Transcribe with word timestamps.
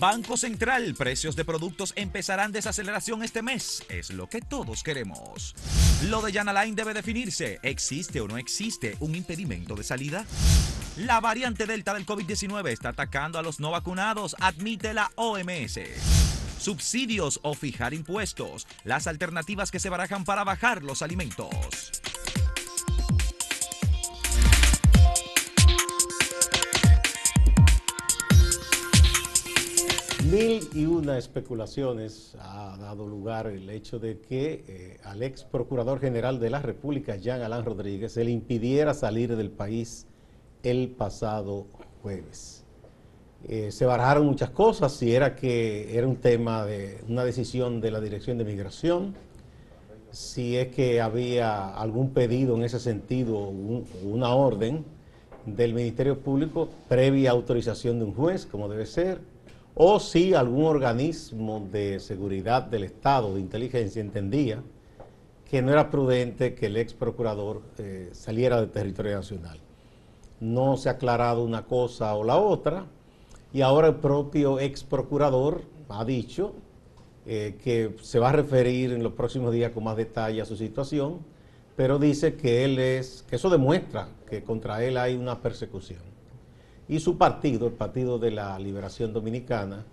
Banco 0.00 0.38
Central, 0.38 0.94
precios 0.94 1.36
de 1.36 1.44
productos 1.44 1.92
empezarán 1.94 2.52
desaceleración 2.52 3.22
este 3.22 3.42
mes. 3.42 3.84
Es 3.90 4.08
lo 4.08 4.28
que 4.30 4.40
todos 4.40 4.82
queremos. 4.82 5.54
Lo 6.08 6.22
de 6.22 6.32
Jan 6.32 6.48
Alain 6.48 6.74
debe 6.74 6.94
definirse. 6.94 7.60
¿Existe 7.62 8.22
o 8.22 8.26
no 8.26 8.38
existe 8.38 8.96
un 9.00 9.14
impedimento 9.14 9.74
de 9.74 9.84
salida? 9.84 10.24
La 10.96 11.20
variante 11.20 11.66
Delta 11.66 11.92
del 11.92 12.06
COVID-19 12.06 12.70
está 12.70 12.88
atacando 12.88 13.38
a 13.38 13.42
los 13.42 13.60
no 13.60 13.72
vacunados, 13.72 14.36
admite 14.40 14.94
la 14.94 15.10
OMS. 15.16 15.78
Subsidios 16.58 17.38
o 17.42 17.52
fijar 17.52 17.92
impuestos. 17.92 18.66
Las 18.84 19.06
alternativas 19.06 19.70
que 19.70 19.80
se 19.80 19.90
barajan 19.90 20.24
para 20.24 20.44
bajar 20.44 20.82
los 20.82 21.02
alimentos. 21.02 21.99
Mil 30.30 30.68
y 30.74 30.86
una 30.86 31.18
especulaciones 31.18 32.36
ha 32.38 32.76
dado 32.78 33.04
lugar 33.04 33.48
el 33.48 33.68
hecho 33.68 33.98
de 33.98 34.20
que 34.20 34.64
eh, 34.68 35.00
al 35.02 35.24
ex 35.24 35.42
procurador 35.42 35.98
general 35.98 36.38
de 36.38 36.50
la 36.50 36.62
República, 36.62 37.16
Jean 37.16 37.42
Alain 37.42 37.64
Rodríguez, 37.64 38.12
se 38.12 38.22
le 38.22 38.30
impidiera 38.30 38.94
salir 38.94 39.34
del 39.34 39.50
país 39.50 40.06
el 40.62 40.90
pasado 40.90 41.66
jueves. 42.00 42.64
Eh, 43.48 43.72
se 43.72 43.84
barajaron 43.86 44.24
muchas 44.24 44.50
cosas, 44.50 44.92
si 44.92 45.12
era 45.12 45.34
que 45.34 45.98
era 45.98 46.06
un 46.06 46.16
tema 46.16 46.64
de 46.64 47.00
una 47.08 47.24
decisión 47.24 47.80
de 47.80 47.90
la 47.90 48.00
Dirección 48.00 48.38
de 48.38 48.44
Migración, 48.44 49.14
si 50.12 50.56
es 50.56 50.68
que 50.68 51.00
había 51.00 51.74
algún 51.74 52.10
pedido 52.10 52.54
en 52.54 52.62
ese 52.62 52.78
sentido, 52.78 53.48
una 54.04 54.32
orden 54.32 54.84
del 55.44 55.74
Ministerio 55.74 56.20
Público 56.20 56.68
previa 56.88 57.32
autorización 57.32 57.98
de 57.98 58.04
un 58.04 58.14
juez, 58.14 58.46
como 58.46 58.68
debe 58.68 58.86
ser, 58.86 59.29
o 59.82 59.98
si 59.98 60.34
algún 60.34 60.66
organismo 60.66 61.66
de 61.72 62.00
seguridad 62.00 62.64
del 62.64 62.84
Estado, 62.84 63.32
de 63.32 63.40
inteligencia, 63.40 64.02
entendía 64.02 64.62
que 65.48 65.62
no 65.62 65.72
era 65.72 65.88
prudente 65.88 66.54
que 66.54 66.66
el 66.66 66.76
ex 66.76 66.92
procurador 66.92 67.62
eh, 67.78 68.10
saliera 68.12 68.60
del 68.60 68.68
territorio 68.68 69.16
nacional. 69.16 69.58
No 70.38 70.76
se 70.76 70.90
ha 70.90 70.92
aclarado 70.92 71.42
una 71.42 71.64
cosa 71.64 72.14
o 72.14 72.24
la 72.24 72.36
otra, 72.36 72.84
y 73.54 73.62
ahora 73.62 73.88
el 73.88 73.94
propio 73.94 74.60
ex 74.60 74.84
procurador 74.84 75.62
ha 75.88 76.04
dicho 76.04 76.52
eh, 77.24 77.56
que 77.64 77.96
se 78.02 78.18
va 78.18 78.28
a 78.28 78.32
referir 78.32 78.92
en 78.92 79.02
los 79.02 79.14
próximos 79.14 79.50
días 79.50 79.72
con 79.72 79.84
más 79.84 79.96
detalle 79.96 80.42
a 80.42 80.44
su 80.44 80.58
situación, 80.58 81.20
pero 81.74 81.98
dice 81.98 82.34
que 82.34 82.66
él 82.66 82.78
es, 82.78 83.24
que 83.30 83.36
eso 83.36 83.48
demuestra 83.48 84.10
que 84.28 84.42
contra 84.42 84.84
él 84.84 84.98
hay 84.98 85.16
una 85.16 85.40
persecución. 85.40 86.10
Y 86.90 86.98
su 86.98 87.16
partido, 87.16 87.68
el 87.68 87.74
Partido 87.74 88.18
de 88.18 88.32
la 88.32 88.58
Liberación 88.58 89.12
Dominicana, 89.12 89.86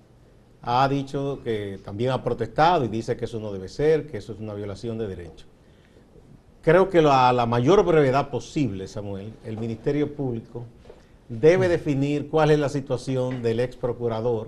ha 0.64 0.90
dicho 0.90 1.42
que 1.44 1.80
también 1.86 2.10
ha 2.10 2.24
protestado 2.24 2.86
y 2.86 2.88
dice 2.88 3.16
que 3.16 3.26
eso 3.26 3.40
no 3.40 3.54
debe 3.54 3.70
ser, 3.70 4.08
que 4.08 4.18
eso 4.18 4.34
es 4.34 4.40
una 4.40 4.56
violación 4.56 4.98
de 4.98 5.06
derechos. 5.06 5.46
Creo 6.64 6.90
que 6.90 6.98
a 6.98 7.32
la 7.34 7.46
mayor 7.46 7.86
brevedad 7.86 8.32
posible, 8.32 8.88
Samuel, 8.88 9.32
el 9.46 9.60
Ministerio 9.60 10.16
Público 10.16 10.66
debe 11.30 11.68
definir 11.68 12.30
cuál 12.30 12.50
es 12.50 12.58
la 12.58 12.68
situación 12.68 13.44
del 13.44 13.60
ex 13.60 13.76
procurador, 13.76 14.48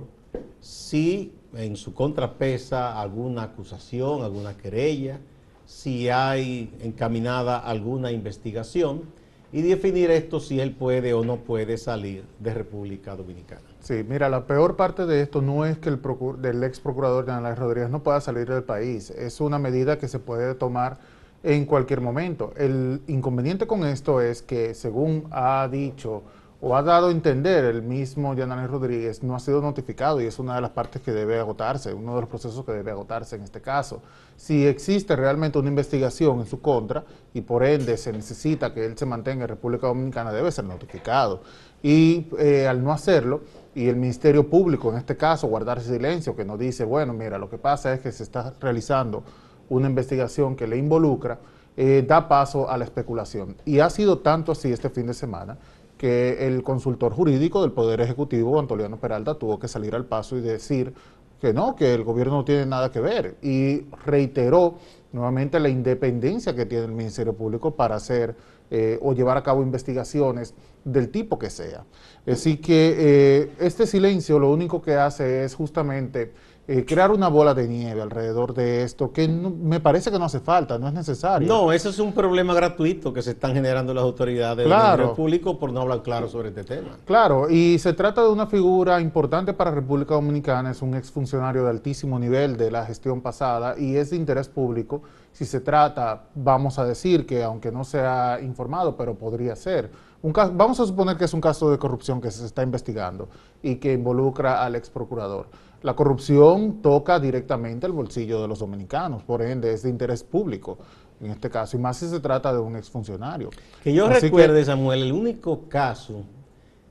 si 0.59 1.31
en 1.53 1.75
su 1.75 1.93
contra 1.93 2.33
pesa 2.33 2.99
alguna 2.99 3.43
acusación, 3.43 4.23
alguna 4.23 4.57
querella, 4.57 5.19
si 5.67 6.09
hay 6.09 6.73
encaminada 6.81 7.59
alguna 7.59 8.11
investigación 8.11 9.18
y 9.51 9.61
definir 9.61 10.11
esto 10.11 10.39
si 10.39 10.59
él 10.59 10.71
puede 10.73 11.13
o 11.13 11.23
no 11.23 11.37
puede 11.37 11.77
salir 11.77 12.23
de 12.39 12.53
República 12.53 13.15
Dominicana. 13.15 13.61
Sí, 13.79 14.05
mira, 14.07 14.29
la 14.29 14.45
peor 14.45 14.75
parte 14.75 15.05
de 15.05 15.21
esto 15.21 15.41
no 15.41 15.65
es 15.65 15.77
que 15.77 15.89
el 15.89 15.99
del 16.37 16.63
ex 16.63 16.79
procurador 16.79 17.25
General 17.25 17.55
Rodríguez 17.55 17.89
no 17.89 18.03
pueda 18.03 18.21
salir 18.21 18.47
del 18.47 18.63
país, 18.63 19.09
es 19.11 19.41
una 19.41 19.57
medida 19.57 19.97
que 19.97 20.07
se 20.07 20.19
puede 20.19 20.53
tomar 20.55 20.97
en 21.43 21.65
cualquier 21.65 22.01
momento. 22.01 22.53
El 22.57 23.01
inconveniente 23.07 23.65
con 23.65 23.85
esto 23.85 24.21
es 24.21 24.41
que, 24.41 24.73
según 24.73 25.27
ha 25.31 25.67
dicho 25.71 26.23
o 26.61 26.75
ha 26.75 26.83
dado 26.83 27.07
a 27.07 27.11
entender 27.11 27.63
el 27.63 27.81
mismo 27.81 28.33
Yanani 28.33 28.67
Rodríguez, 28.67 29.23
no 29.23 29.35
ha 29.35 29.39
sido 29.39 29.61
notificado 29.61 30.19
y 30.19 30.25
es 30.25 30.39
una 30.39 30.55
de 30.55 30.61
las 30.61 30.71
partes 30.71 31.01
que 31.01 31.11
debe 31.11 31.39
agotarse, 31.39 31.93
uno 31.93 32.15
de 32.15 32.21
los 32.21 32.29
procesos 32.29 32.65
que 32.65 32.73
debe 32.73 32.91
agotarse 32.91 33.37
en 33.37 33.43
este 33.43 33.61
caso. 33.61 34.01
Si 34.35 34.67
existe 34.67 35.15
realmente 35.15 35.57
una 35.57 35.69
investigación 35.69 36.39
en 36.39 36.45
su 36.45 36.59
contra 36.61 37.05
y 37.33 37.41
por 37.41 37.63
ende 37.63 37.95
se 37.95 38.11
necesita 38.11 38.73
que 38.73 38.85
él 38.85 38.97
se 38.97 39.05
mantenga 39.05 39.43
en 39.43 39.49
República 39.49 39.87
Dominicana, 39.87 40.33
debe 40.33 40.51
ser 40.51 40.65
notificado. 40.65 41.41
Y 41.81 42.27
eh, 42.37 42.67
al 42.67 42.83
no 42.83 42.91
hacerlo, 42.91 43.41
y 43.73 43.87
el 43.87 43.95
Ministerio 43.95 44.49
Público 44.49 44.89
en 44.91 44.97
este 44.97 45.15
caso 45.15 45.47
guardar 45.47 45.79
silencio, 45.79 46.35
que 46.35 46.43
nos 46.43 46.59
dice, 46.59 46.83
bueno, 46.83 47.13
mira, 47.13 47.37
lo 47.37 47.49
que 47.49 47.57
pasa 47.57 47.93
es 47.93 48.01
que 48.01 48.11
se 48.11 48.23
está 48.23 48.53
realizando 48.59 49.23
una 49.69 49.87
investigación 49.87 50.57
que 50.57 50.67
le 50.67 50.75
involucra, 50.75 51.39
eh, 51.77 52.03
da 52.05 52.27
paso 52.27 52.69
a 52.69 52.77
la 52.77 52.83
especulación. 52.83 53.55
Y 53.63 53.79
ha 53.79 53.89
sido 53.89 54.19
tanto 54.19 54.51
así 54.51 54.69
este 54.69 54.89
fin 54.89 55.07
de 55.07 55.13
semana 55.13 55.57
que 55.99 56.47
el 56.47 56.63
consultor 56.63 57.11
jurídico 57.11 57.61
del 57.61 57.73
Poder 57.73 57.99
Ejecutivo, 57.99 58.57
Antoliano 58.57 58.97
Peralta, 58.97 59.35
tuvo 59.35 59.59
que 59.59 59.67
salir 59.67 59.93
al 59.95 60.05
paso 60.05 60.37
y 60.37 60.39
decir 60.39 60.93
que 61.41 61.53
no, 61.53 61.75
que 61.75 61.93
el 61.93 62.05
gobierno 62.05 62.37
no 62.37 62.45
tiene 62.45 62.65
nada 62.65 62.89
que 62.89 63.01
ver. 63.01 63.35
Y 63.41 63.81
reiteró 64.05 64.75
nuevamente 65.11 65.59
la 65.59 65.67
independencia 65.67 66.55
que 66.55 66.65
tiene 66.65 66.85
el 66.85 66.93
Ministerio 66.93 67.33
Público 67.33 67.75
para 67.75 67.95
hacer 67.95 68.33
eh, 68.71 68.97
o 69.01 69.13
llevar 69.13 69.35
a 69.35 69.43
cabo 69.43 69.61
investigaciones 69.61 70.53
del 70.85 71.09
tipo 71.09 71.37
que 71.37 71.49
sea. 71.49 71.83
Así 72.25 72.57
que 72.57 72.95
eh, 72.97 73.51
este 73.59 73.85
silencio 73.85 74.39
lo 74.39 74.51
único 74.51 74.81
que 74.81 74.95
hace 74.95 75.43
es 75.43 75.53
justamente 75.53 76.31
eh, 76.71 76.85
crear 76.85 77.09
una 77.09 77.29
bola 77.29 77.55
de 77.55 77.67
nieve 77.67 77.99
alrededor 77.99 78.53
de 78.53 78.83
esto, 78.83 79.11
que 79.11 79.27
me 79.27 79.79
parece 79.79 80.11
que 80.11 80.19
no 80.19 80.25
hace 80.25 80.39
falta, 80.39 80.77
no 80.77 80.87
es 80.87 80.93
necesario. 80.93 81.47
No, 81.47 81.71
eso 81.71 81.89
es 81.89 81.97
un 81.97 82.13
problema 82.13 82.53
gratuito 82.53 83.11
que 83.11 83.23
se 83.23 83.31
están 83.31 83.55
generando 83.55 83.91
las 83.91 84.03
autoridades 84.03 84.69
del 84.69 85.09
público 85.15 85.57
por 85.57 85.73
no 85.73 85.81
hablar 85.81 86.03
claro 86.03 86.27
sobre 86.27 86.49
este 86.49 86.63
tema. 86.63 86.89
Claro, 87.05 87.49
y 87.49 87.79
se 87.79 87.93
trata 87.93 88.21
de 88.21 88.29
una 88.29 88.45
figura 88.45 89.01
importante 89.01 89.51
para 89.51 89.71
República 89.71 90.13
Dominicana, 90.13 90.69
es 90.69 90.83
un 90.83 90.93
exfuncionario 90.93 91.63
de 91.63 91.71
altísimo 91.71 92.19
nivel 92.19 92.55
de 92.55 92.69
la 92.69 92.85
gestión 92.85 93.21
pasada 93.21 93.73
y 93.75 93.95
es 93.95 94.11
de 94.11 94.17
interés 94.17 94.47
público. 94.47 95.01
Si 95.31 95.45
se 95.45 95.61
trata, 95.61 96.25
vamos 96.35 96.77
a 96.77 96.85
decir 96.85 97.25
que 97.25 97.41
aunque 97.43 97.71
no 97.71 97.83
sea 97.83 98.39
informado, 98.43 98.95
pero 98.95 99.15
podría 99.15 99.55
ser. 99.55 99.89
Un 100.21 100.33
caso, 100.33 100.51
vamos 100.53 100.79
a 100.81 100.85
suponer 100.85 101.15
que 101.15 101.25
es 101.25 101.33
un 101.33 101.39
caso 101.39 101.71
de 101.71 101.77
corrupción 101.77 102.19
que 102.19 102.29
se 102.29 102.45
está 102.45 102.61
investigando 102.61 103.29
y 103.63 103.77
que 103.77 103.93
involucra 103.93 104.63
al 104.63 104.75
ex 104.75 104.89
procurador. 104.89 105.47
La 105.81 105.95
corrupción 105.95 106.81
toca 106.81 107.19
directamente 107.19 107.85
el 107.87 107.93
bolsillo 107.93 108.41
de 108.41 108.47
los 108.47 108.59
dominicanos, 108.59 109.23
por 109.23 109.41
ende 109.41 109.73
es 109.73 109.83
de 109.83 109.89
interés 109.89 110.23
público 110.23 110.77
en 111.21 111.31
este 111.31 111.49
caso, 111.49 111.75
y 111.75 111.79
más 111.79 111.97
si 111.97 112.07
se 112.07 112.19
trata 112.19 112.53
de 112.53 112.59
un 112.59 112.75
exfuncionario. 112.75 113.49
Que 113.83 113.93
yo 113.93 114.07
recuerde, 114.07 114.63
Samuel, 114.63 115.03
el 115.03 115.11
único 115.11 115.67
caso 115.67 116.23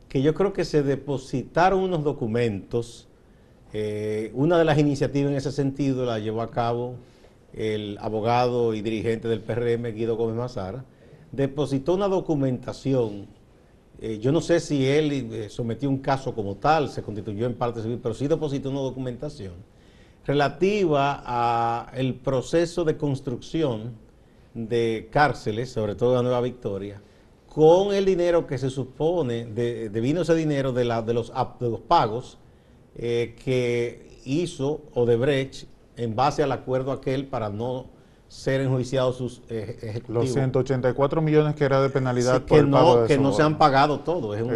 que 0.08 0.22
yo 0.22 0.34
creo 0.34 0.52
que 0.52 0.64
se 0.64 0.82
depositaron 0.82 1.80
unos 1.80 2.04
documentos, 2.04 3.08
eh, 3.72 4.30
una 4.34 4.58
de 4.58 4.64
las 4.64 4.78
iniciativas 4.78 5.30
en 5.30 5.36
ese 5.36 5.52
sentido 5.52 6.04
la 6.04 6.18
llevó 6.18 6.42
a 6.42 6.50
cabo 6.50 6.96
el 7.54 7.98
abogado 8.00 8.74
y 8.74 8.82
dirigente 8.82 9.28
del 9.28 9.40
PRM, 9.40 9.94
Guido 9.94 10.16
Gómez 10.16 10.36
Mazara, 10.36 10.84
depositó 11.32 11.94
una 11.94 12.08
documentación 12.08 13.26
eh, 14.00 14.18
yo 14.20 14.30
no 14.30 14.40
sé 14.40 14.60
si 14.60 14.86
él 14.86 15.32
eh, 15.32 15.48
sometió 15.50 15.88
un 15.88 15.98
caso 15.98 16.34
como 16.34 16.56
tal, 16.56 16.88
se 16.88 17.02
constituyó 17.02 17.46
en 17.46 17.54
parte 17.54 17.82
civil, 17.82 17.98
pero 18.02 18.14
sí 18.14 18.28
depositó 18.28 18.70
una 18.70 18.80
documentación 18.80 19.54
relativa 20.24 21.86
al 21.88 22.14
proceso 22.16 22.84
de 22.84 22.96
construcción 22.96 23.94
de 24.54 25.08
cárceles, 25.10 25.70
sobre 25.70 25.94
todo 25.94 26.14
la 26.14 26.22
Nueva 26.22 26.42
Victoria, 26.42 27.00
con 27.46 27.94
el 27.94 28.04
dinero 28.04 28.46
que 28.46 28.58
se 28.58 28.70
supone, 28.70 29.46
de, 29.46 29.88
vino 30.00 30.20
ese 30.20 30.34
dinero 30.34 30.72
de, 30.72 30.84
de, 30.84 31.14
los 31.14 31.32
pagos 31.88 32.38
eh, 32.94 33.34
que 33.42 34.20
hizo 34.24 34.82
Odebrecht 34.94 35.66
en 35.96 36.14
base 36.14 36.42
al 36.42 36.52
acuerdo 36.52 36.92
aquel 36.92 37.26
para 37.26 37.48
no 37.48 37.86
ser 38.28 38.60
enjuiciados 38.60 39.16
sus 39.16 39.42
eh, 39.48 39.78
ejecutivos. 39.82 40.24
Los 40.24 40.32
184 40.32 41.22
millones 41.22 41.54
que 41.54 41.64
era 41.64 41.80
de 41.80 41.88
penalidad 41.88 42.44
que 42.44 42.62
no, 42.62 43.04
que 43.06 43.18
no 43.18 43.32
se 43.32 43.42
han 43.42 43.58
pagado 43.58 44.00
todo, 44.00 44.34
es, 44.34 44.42
un, 44.42 44.52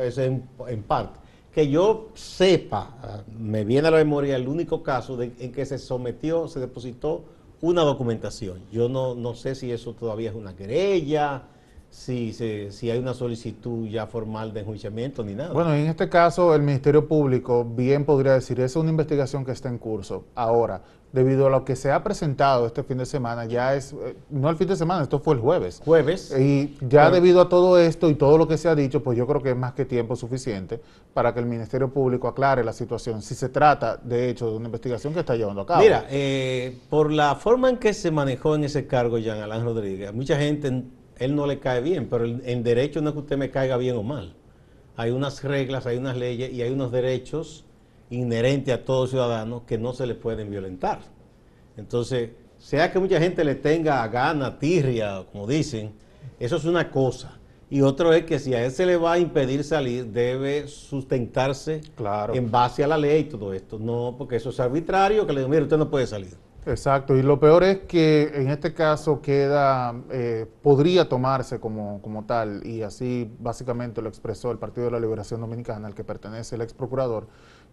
es 0.00 0.18
en, 0.18 0.82
parte. 0.86 1.20
Que 1.52 1.68
yo 1.68 2.10
sepa, 2.14 3.24
me 3.38 3.64
viene 3.64 3.88
a 3.88 3.90
la 3.90 3.96
memoria 3.96 4.36
el 4.36 4.46
único 4.46 4.82
caso 4.82 5.20
en 5.22 5.52
que 5.52 5.64
se 5.64 5.78
sometió, 5.78 6.48
se 6.48 6.60
depositó 6.60 7.24
una 7.62 7.82
documentación. 7.82 8.60
Yo 8.70 8.90
no, 8.90 9.14
no 9.14 9.34
sé 9.34 9.54
si 9.54 9.72
eso 9.72 9.94
todavía 9.94 10.30
es 10.30 10.36
una 10.36 10.54
querella, 10.54 11.44
si, 11.90 12.32
si 12.32 12.90
hay 12.90 12.98
una 12.98 13.14
solicitud 13.14 13.88
ya 13.88 14.06
formal 14.06 14.52
de 14.52 14.60
enjuiciamiento 14.60 15.24
ni 15.24 15.34
nada. 15.34 15.52
Bueno, 15.52 15.74
en 15.74 15.86
este 15.86 16.08
caso 16.08 16.54
el 16.54 16.62
Ministerio 16.62 17.08
Público 17.08 17.64
bien 17.64 18.04
podría 18.04 18.32
decir, 18.34 18.60
es 18.60 18.76
una 18.76 18.90
investigación 18.90 19.44
que 19.44 19.52
está 19.52 19.68
en 19.68 19.78
curso. 19.78 20.24
Ahora, 20.34 20.82
debido 21.12 21.46
a 21.46 21.50
lo 21.50 21.64
que 21.64 21.76
se 21.76 21.90
ha 21.90 22.02
presentado 22.02 22.66
este 22.66 22.82
fin 22.82 22.98
de 22.98 23.06
semana, 23.06 23.46
ya 23.46 23.74
es, 23.74 23.92
eh, 23.92 24.16
no 24.28 24.50
el 24.50 24.56
fin 24.56 24.68
de 24.68 24.76
semana, 24.76 25.02
esto 25.02 25.18
fue 25.18 25.34
el 25.34 25.40
jueves. 25.40 25.80
Jueves. 25.84 26.34
Y 26.38 26.76
ya 26.82 27.10
debido 27.10 27.40
a 27.40 27.48
todo 27.48 27.78
esto 27.78 28.10
y 28.10 28.14
todo 28.14 28.36
lo 28.36 28.46
que 28.46 28.58
se 28.58 28.68
ha 28.68 28.74
dicho, 28.74 29.02
pues 29.02 29.16
yo 29.16 29.26
creo 29.26 29.42
que 29.42 29.50
es 29.50 29.56
más 29.56 29.72
que 29.72 29.86
tiempo 29.86 30.14
suficiente 30.16 30.80
para 31.14 31.32
que 31.32 31.40
el 31.40 31.46
Ministerio 31.46 31.90
Público 31.90 32.28
aclare 32.28 32.62
la 32.62 32.74
situación, 32.74 33.22
si 33.22 33.34
se 33.34 33.48
trata, 33.48 33.96
de 33.96 34.28
hecho, 34.28 34.50
de 34.50 34.56
una 34.56 34.66
investigación 34.66 35.14
que 35.14 35.20
está 35.20 35.34
llevando 35.34 35.62
a 35.62 35.66
cabo. 35.66 35.80
Mira, 35.80 36.04
eh, 36.10 36.78
por 36.90 37.10
la 37.10 37.34
forma 37.36 37.70
en 37.70 37.78
que 37.78 37.94
se 37.94 38.10
manejó 38.10 38.54
en 38.54 38.64
ese 38.64 38.86
cargo 38.86 39.16
Jean 39.16 39.40
Alain 39.40 39.64
Rodríguez, 39.64 40.12
mucha 40.12 40.36
gente 40.36 40.84
él 41.18 41.34
no 41.34 41.46
le 41.46 41.58
cae 41.58 41.80
bien, 41.80 42.08
pero 42.08 42.24
en 42.24 42.62
derecho 42.62 43.00
no 43.00 43.10
es 43.10 43.14
que 43.14 43.20
usted 43.20 43.36
me 43.36 43.50
caiga 43.50 43.76
bien 43.76 43.96
o 43.96 44.02
mal. 44.02 44.34
Hay 44.96 45.10
unas 45.10 45.42
reglas, 45.44 45.86
hay 45.86 45.96
unas 45.96 46.16
leyes 46.16 46.52
y 46.52 46.62
hay 46.62 46.70
unos 46.70 46.92
derechos 46.92 47.64
inherentes 48.10 48.74
a 48.74 48.84
todo 48.84 49.06
ciudadano 49.06 49.66
que 49.66 49.78
no 49.78 49.92
se 49.92 50.06
le 50.06 50.14
pueden 50.14 50.50
violentar. 50.50 51.00
Entonces, 51.76 52.30
sea 52.58 52.90
que 52.90 52.98
mucha 52.98 53.20
gente 53.20 53.44
le 53.44 53.54
tenga 53.54 54.06
gana, 54.08 54.58
tirria, 54.58 55.24
como 55.30 55.46
dicen, 55.46 55.92
eso 56.38 56.56
es 56.56 56.64
una 56.64 56.90
cosa. 56.90 57.38
Y 57.68 57.80
otro 57.80 58.12
es 58.12 58.24
que 58.24 58.38
si 58.38 58.54
a 58.54 58.64
él 58.64 58.70
se 58.70 58.86
le 58.86 58.96
va 58.96 59.14
a 59.14 59.18
impedir 59.18 59.64
salir, 59.64 60.06
debe 60.06 60.68
sustentarse 60.68 61.80
en 62.32 62.50
base 62.50 62.84
a 62.84 62.86
la 62.86 62.96
ley 62.96 63.22
y 63.22 63.24
todo 63.24 63.52
esto. 63.52 63.78
No, 63.78 64.14
porque 64.16 64.36
eso 64.36 64.50
es 64.50 64.60
arbitrario, 64.60 65.26
que 65.26 65.32
le 65.32 65.40
digo, 65.40 65.48
mire, 65.48 65.62
usted 65.62 65.76
no 65.76 65.90
puede 65.90 66.06
salir. 66.06 66.34
Exacto, 66.68 67.16
y 67.16 67.22
lo 67.22 67.38
peor 67.38 67.62
es 67.62 67.78
que 67.82 68.32
en 68.34 68.50
este 68.50 68.74
caso 68.74 69.22
queda, 69.22 69.94
eh, 70.10 70.46
podría 70.62 71.08
tomarse 71.08 71.60
como, 71.60 72.02
como, 72.02 72.24
tal, 72.24 72.66
y 72.66 72.82
así 72.82 73.30
básicamente 73.38 74.02
lo 74.02 74.08
expresó 74.08 74.50
el 74.50 74.58
Partido 74.58 74.86
de 74.86 74.90
la 74.90 74.98
Liberación 74.98 75.40
Dominicana, 75.40 75.86
al 75.86 75.94
que 75.94 76.02
pertenece 76.02 76.56
el 76.56 76.62
ex 76.62 76.74
procurador, 76.74 77.28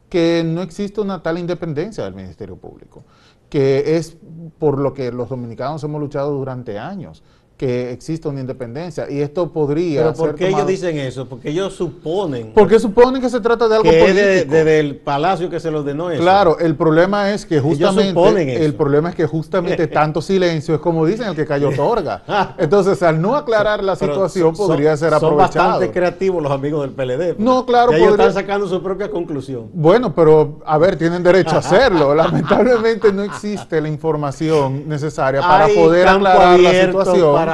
que 0.09 0.43
no 0.45 0.61
existe 0.61 1.01
una 1.01 1.23
tal 1.23 1.39
independencia 1.39 2.03
del 2.03 2.13
Ministerio 2.13 2.55
Público, 2.55 3.03
que 3.49 3.97
es 3.97 4.15
por 4.59 4.77
lo 4.77 4.93
que 4.93 5.11
los 5.11 5.27
dominicanos 5.27 5.83
hemos 5.83 5.99
luchado 5.99 6.31
durante 6.31 6.77
años 6.77 7.23
que 7.63 7.91
exista 7.93 8.27
una 8.27 8.41
independencia. 8.41 9.09
Y 9.09 9.21
esto 9.21 9.49
podría 9.49 10.01
pero 10.01 10.13
¿por 10.13 10.35
qué 10.35 10.49
ellos 10.49 10.67
dicen 10.67 10.97
eso? 10.97 11.29
porque 11.29 11.49
ellos 11.49 11.73
suponen 11.73 12.51
porque 12.53 12.77
suponen 12.77 13.21
que 13.21 13.29
se 13.29 13.39
trata 13.39 13.69
de 13.69 13.75
algo 13.75 13.89
que 13.89 13.99
político 13.99 14.51
desde 14.51 14.79
el 14.81 14.97
palacio 14.97 15.49
que 15.49 15.61
se 15.61 15.71
los 15.71 15.85
denó 15.85 16.11
eso. 16.11 16.21
Claro 16.21 16.59
el 16.59 16.75
problema 16.75 17.31
es 17.31 17.45
que 17.45 17.61
justamente 17.61 18.65
el 18.65 18.73
problema 18.73 19.11
es 19.11 19.15
que 19.15 19.25
justamente 19.25 19.87
tanto 19.99 20.21
silencio 20.21 20.75
es 20.75 20.81
como 20.81 21.05
dicen 21.05 21.29
el 21.29 21.35
que 21.37 21.45
cayó 21.45 21.69
otorga. 21.73 22.23
Entonces 22.57 23.01
al 23.01 23.21
no 23.21 23.37
aclarar 23.37 23.81
la 23.81 23.95
situación 23.95 24.53
podría 24.53 24.97
ser 24.97 25.13
aprovechado. 25.13 25.53
son 25.53 25.63
bastante 25.63 25.91
creativos 25.91 26.43
los 26.43 26.51
amigos 26.51 26.81
del 26.81 26.91
PLD 26.91 27.39
no 27.39 27.65
claro 27.65 27.93
ellos 27.93 28.11
están 28.11 28.33
sacando 28.33 28.67
su 28.67 28.83
propia 28.83 29.09
conclusión. 29.09 29.69
Bueno 29.73 30.13
pero 30.13 30.59
a 30.65 30.77
ver 30.77 30.97
tienen 30.97 31.23
derecho 31.23 31.55
a 31.55 31.59
hacerlo. 31.59 32.13
Lamentablemente 32.13 33.13
no 33.13 33.23
existe 33.23 33.79
la 33.79 33.87
información 33.87 34.89
necesaria 34.89 35.39
para 35.39 35.69
poder 35.69 36.09
aclarar 36.09 36.59
la 36.59 36.71
situación 36.71 37.52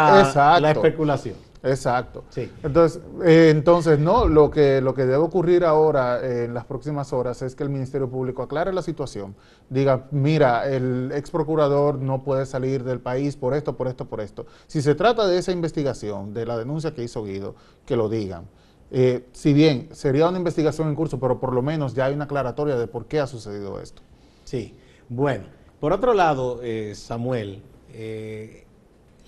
la 0.60 0.72
especulación. 0.72 1.50
Exacto. 1.64 2.24
Entonces, 2.64 3.02
eh, 3.26 3.50
entonces, 3.50 4.00
no, 4.00 4.28
lo 4.28 4.50
que, 4.50 4.80
lo 4.80 4.94
que 4.94 5.02
debe 5.06 5.18
ocurrir 5.18 5.66
ahora 5.66 6.22
eh, 6.22 6.46
en 6.46 6.54
las 6.54 6.66
próximas 6.66 7.12
horas 7.12 7.42
es 7.42 7.56
que 7.56 7.64
el 7.64 7.70
Ministerio 7.70 8.10
Público 8.10 8.44
aclare 8.44 8.72
la 8.72 8.82
situación, 8.82 9.36
diga, 9.70 10.08
mira, 10.12 10.70
el 10.70 11.12
ex 11.14 11.30
procurador 11.32 12.00
no 12.00 12.24
puede 12.24 12.46
salir 12.46 12.84
del 12.84 13.00
país 13.00 13.36
por 13.36 13.54
esto, 13.54 13.76
por 13.76 13.88
esto, 13.88 14.06
por 14.06 14.22
esto. 14.22 14.46
Si 14.68 14.82
se 14.82 14.96
trata 14.96 15.28
de 15.28 15.38
esa 15.38 15.52
investigación, 15.52 16.34
de 16.34 16.46
la 16.46 16.58
denuncia 16.58 16.94
que 16.94 17.04
hizo 17.04 17.24
Guido, 17.24 17.56
que 17.86 17.98
lo 17.98 18.08
digan. 18.08 18.46
Eh, 18.92 19.28
si 19.34 19.54
bien 19.54 19.90
sería 19.92 20.30
una 20.30 20.38
investigación 20.38 20.88
en 20.88 20.96
curso, 20.96 21.20
pero 21.20 21.40
por 21.40 21.54
lo 21.54 21.62
menos 21.62 21.94
ya 21.94 22.06
hay 22.06 22.14
una 22.14 22.24
aclaratoria 22.24 22.76
de 22.78 22.88
por 22.88 23.06
qué 23.06 23.20
ha 23.20 23.28
sucedido 23.28 23.80
esto. 23.82 24.02
Sí, 24.46 24.76
bueno, 25.10 25.44
por 25.80 25.94
otro 25.94 26.14
lado, 26.14 26.62
Samuel, 26.96 27.62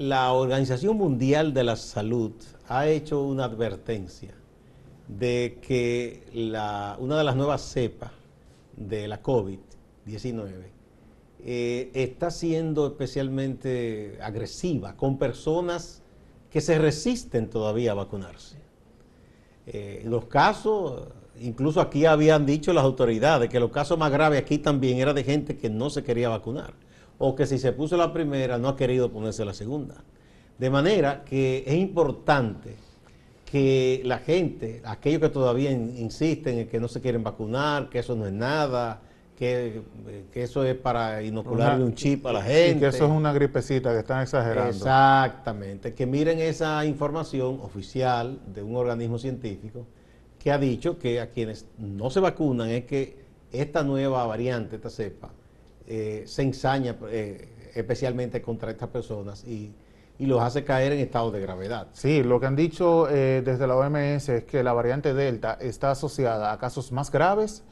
la 0.01 0.33
Organización 0.33 0.97
Mundial 0.97 1.53
de 1.53 1.63
la 1.63 1.75
Salud 1.75 2.31
ha 2.67 2.87
hecho 2.87 3.21
una 3.23 3.45
advertencia 3.45 4.33
de 5.07 5.59
que 5.61 6.23
una 6.99 7.17
de 7.17 7.23
las 7.23 7.35
nuevas 7.35 7.61
cepas 7.61 8.09
de 8.75 9.07
la 9.07 9.21
COVID-19 9.21 10.49
eh, 11.43 11.91
está 11.93 12.31
siendo 12.31 12.87
especialmente 12.87 14.17
agresiva 14.23 14.97
con 14.97 15.19
personas 15.19 16.01
que 16.49 16.61
se 16.61 16.79
resisten 16.79 17.47
todavía 17.47 17.91
a 17.91 17.95
vacunarse. 17.95 18.57
Eh, 19.67 20.01
los 20.05 20.25
casos, 20.25 21.09
incluso 21.39 21.79
aquí 21.79 22.07
habían 22.07 22.47
dicho 22.47 22.73
las 22.73 22.83
autoridades 22.83 23.51
que 23.51 23.59
los 23.59 23.69
casos 23.69 23.99
más 23.99 24.11
graves 24.11 24.41
aquí 24.41 24.57
también 24.57 24.97
era 24.97 25.13
de 25.13 25.23
gente 25.23 25.57
que 25.57 25.69
no 25.69 25.91
se 25.91 26.03
quería 26.03 26.29
vacunar 26.29 26.73
o 27.21 27.35
que 27.35 27.45
si 27.45 27.59
se 27.59 27.71
puso 27.71 27.95
la 27.97 28.11
primera 28.11 28.57
no 28.57 28.67
ha 28.69 28.75
querido 28.75 29.11
ponerse 29.11 29.45
la 29.45 29.53
segunda. 29.53 29.95
De 30.57 30.69
manera 30.69 31.23
que 31.23 31.63
es 31.65 31.75
importante 31.75 32.75
que 33.45 34.01
la 34.05 34.17
gente, 34.17 34.81
aquellos 34.83 35.21
que 35.21 35.29
todavía 35.29 35.71
insisten 35.71 36.59
en 36.59 36.67
que 36.67 36.79
no 36.79 36.87
se 36.87 36.99
quieren 36.99 37.23
vacunar, 37.23 37.89
que 37.89 37.99
eso 37.99 38.15
no 38.15 38.25
es 38.25 38.33
nada, 38.33 39.01
que, 39.37 39.81
eso 40.33 40.63
es 40.63 40.75
para 40.75 41.21
inocularle 41.21 41.83
un 41.83 41.93
chip 41.93 42.25
a 42.25 42.33
la 42.33 42.41
gente. 42.41 42.79
que 42.79 42.87
eso 42.87 43.05
es 43.05 43.11
una 43.11 43.33
gripecita 43.33 43.91
que 43.91 43.99
están 43.99 44.21
exagerando. 44.21 44.69
Exactamente, 44.69 45.93
que 45.93 46.05
miren 46.05 46.39
esa 46.39 46.83
información 46.85 47.59
oficial 47.61 48.39
de 48.47 48.63
un 48.63 48.75
organismo 48.75 49.19
científico 49.19 49.85
que 50.39 50.51
ha 50.51 50.57
dicho 50.57 50.97
que 50.97 51.19
a 51.21 51.29
quienes 51.29 51.67
no 51.77 52.09
se 52.09 52.19
vacunan 52.19 52.69
es 52.69 52.85
que 52.85 53.17
esta 53.51 53.83
nueva 53.83 54.25
variante, 54.25 54.77
esta 54.77 54.89
cepa, 54.89 55.31
eh, 55.93 56.23
se 56.25 56.41
ensaña 56.41 56.95
eh, 57.09 57.49
especialmente 57.75 58.41
contra 58.41 58.71
estas 58.71 58.87
personas 58.87 59.43
y, 59.43 59.73
los 60.19 60.39
hace 60.39 60.63
caer 60.63 60.93
en 60.93 60.99
estado 60.99 61.31
de 61.31 61.41
gravedad. 61.41 61.87
Sí, 61.93 62.21
lo 62.21 62.39
que 62.39 62.45
han 62.45 62.55
dicho 62.55 63.09
eh, 63.09 63.41
desde 63.43 63.65
la 63.65 63.75
OMS 63.75 64.29
es 64.29 64.43
que 64.43 64.61
la 64.61 64.71
variante 64.71 65.15
Delta 65.15 65.57
está 65.59 65.91
asociada 65.91 66.53
a 66.53 66.59
casos 66.59 66.91
más 66.91 67.11
graves 67.11 67.63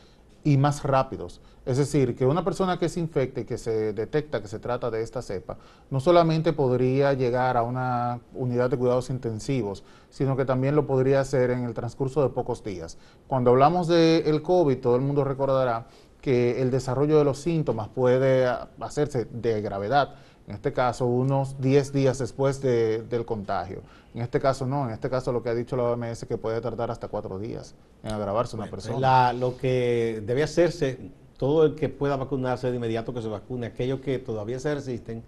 y 0.43 0.57
más 0.57 0.83
rápidos. 0.83 1.41
Es 1.65 1.77
decir, 1.77 2.15
que 2.15 2.25
una 2.25 2.43
persona 2.43 2.79
que 2.79 2.89
se 2.89 2.99
infecte 2.99 3.41
y 3.41 3.45
que 3.45 3.57
se 3.57 3.93
detecta 3.93 4.41
que 4.41 4.47
se 4.47 4.57
trata 4.57 4.89
de 4.89 5.03
esta 5.03 5.21
cepa, 5.21 5.57
no 5.91 5.99
solamente 5.99 6.51
podría 6.51 7.13
llegar 7.13 7.55
a 7.55 7.61
una 7.61 8.19
unidad 8.33 8.69
de 8.71 8.77
cuidados 8.77 9.11
intensivos, 9.11 9.83
sino 10.09 10.35
que 10.35 10.43
también 10.43 10.75
lo 10.75 10.87
podría 10.87 11.21
hacer 11.21 11.51
en 11.51 11.63
el 11.63 11.73
transcurso 11.73 12.23
de 12.23 12.29
pocos 12.29 12.63
días. 12.63 12.97
Cuando 13.27 13.51
hablamos 13.51 13.87
del 13.87 14.41
COVID, 14.41 14.79
todo 14.79 14.95
el 14.95 15.03
mundo 15.03 15.23
recordará 15.23 15.85
que 16.21 16.61
el 16.61 16.71
desarrollo 16.71 17.17
de 17.17 17.23
los 17.23 17.39
síntomas 17.39 17.87
puede 17.89 18.45
hacerse 18.79 19.25
de 19.31 19.61
gravedad, 19.61 20.15
en 20.47 20.55
este 20.55 20.73
caso 20.73 21.05
unos 21.05 21.59
10 21.61 21.93
días 21.93 22.17
después 22.17 22.61
del 22.61 23.25
contagio. 23.25 23.81
En 24.13 24.21
este 24.21 24.39
caso 24.39 24.65
no, 24.65 24.85
en 24.85 24.91
este 24.91 25.09
caso 25.09 25.31
lo 25.31 25.43
que 25.43 25.49
ha 25.49 25.55
dicho 25.55 25.75
la 25.75 25.83
OMS 25.83 26.23
es 26.23 26.25
que 26.25 26.37
puede 26.37 26.59
tardar 26.61 26.89
hasta 26.89 27.07
cuatro 27.07 27.37
días 27.37 27.75
en 28.03 28.11
agravarse 28.11 28.55
una 28.55 28.69
persona. 28.69 29.31
lo 29.33 29.57
que 29.57 30.23
debe 30.25 30.43
hacerse, 30.43 31.11
todo 31.37 31.63
el 31.65 31.75
que 31.75 31.87
pueda 31.87 32.15
vacunarse 32.15 32.69
de 32.69 32.75
inmediato 32.75 33.13
que 33.13 33.21
se 33.21 33.27
vacune, 33.27 33.67
aquellos 33.67 34.01
que 34.01 34.17
todavía 34.17 34.59
se 34.59 34.73
resisten, 34.73 35.23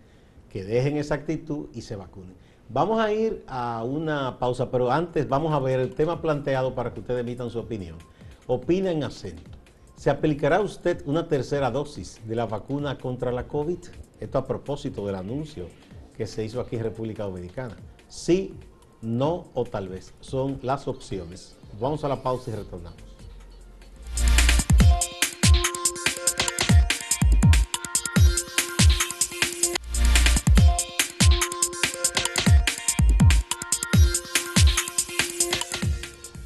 que 0.50 0.64
dejen 0.64 0.98
esa 0.98 1.16
actitud 1.16 1.68
y 1.74 1.84
se 1.84 1.96
vacunen. 1.96 2.36
Vamos 2.68 3.00
a 3.00 3.12
ir 3.14 3.44
a 3.48 3.84
una 3.84 4.40
pausa, 4.40 4.72
pero 4.72 4.92
antes 4.92 5.28
vamos 5.30 5.54
a 5.54 5.60
ver 5.60 5.80
el 5.80 5.94
tema 5.94 6.22
planteado 6.22 6.74
para 6.74 6.94
que 6.94 7.02
ustedes 7.02 7.20
emitan 7.22 7.50
su 7.50 7.60
opinión. 7.60 7.98
Opina 8.48 8.92
en 8.92 9.04
acento. 9.04 9.61
¿Se 10.02 10.10
aplicará 10.10 10.62
usted 10.62 11.04
una 11.06 11.28
tercera 11.28 11.70
dosis 11.70 12.20
de 12.26 12.36
la 12.36 12.48
vacuna 12.48 12.98
contra 12.98 13.32
la 13.32 13.48
COVID? 13.48 13.78
Esto 14.20 14.40
a 14.40 14.48
propósito 14.48 15.06
del 15.06 15.14
anuncio 15.14 15.68
que 16.18 16.26
se 16.26 16.44
hizo 16.44 16.60
aquí 16.60 16.78
en 16.78 16.82
República 16.82 17.22
Dominicana. 17.22 17.78
Sí, 18.08 18.56
no 19.04 19.52
o 19.54 19.64
tal 19.64 19.90
vez. 19.90 20.16
Son 20.20 20.58
las 20.64 20.88
opciones. 20.88 21.56
Vamos 21.80 22.04
a 22.04 22.08
la 22.08 22.24
pausa 22.24 22.50
y 22.50 22.56
retornamos. 22.56 23.11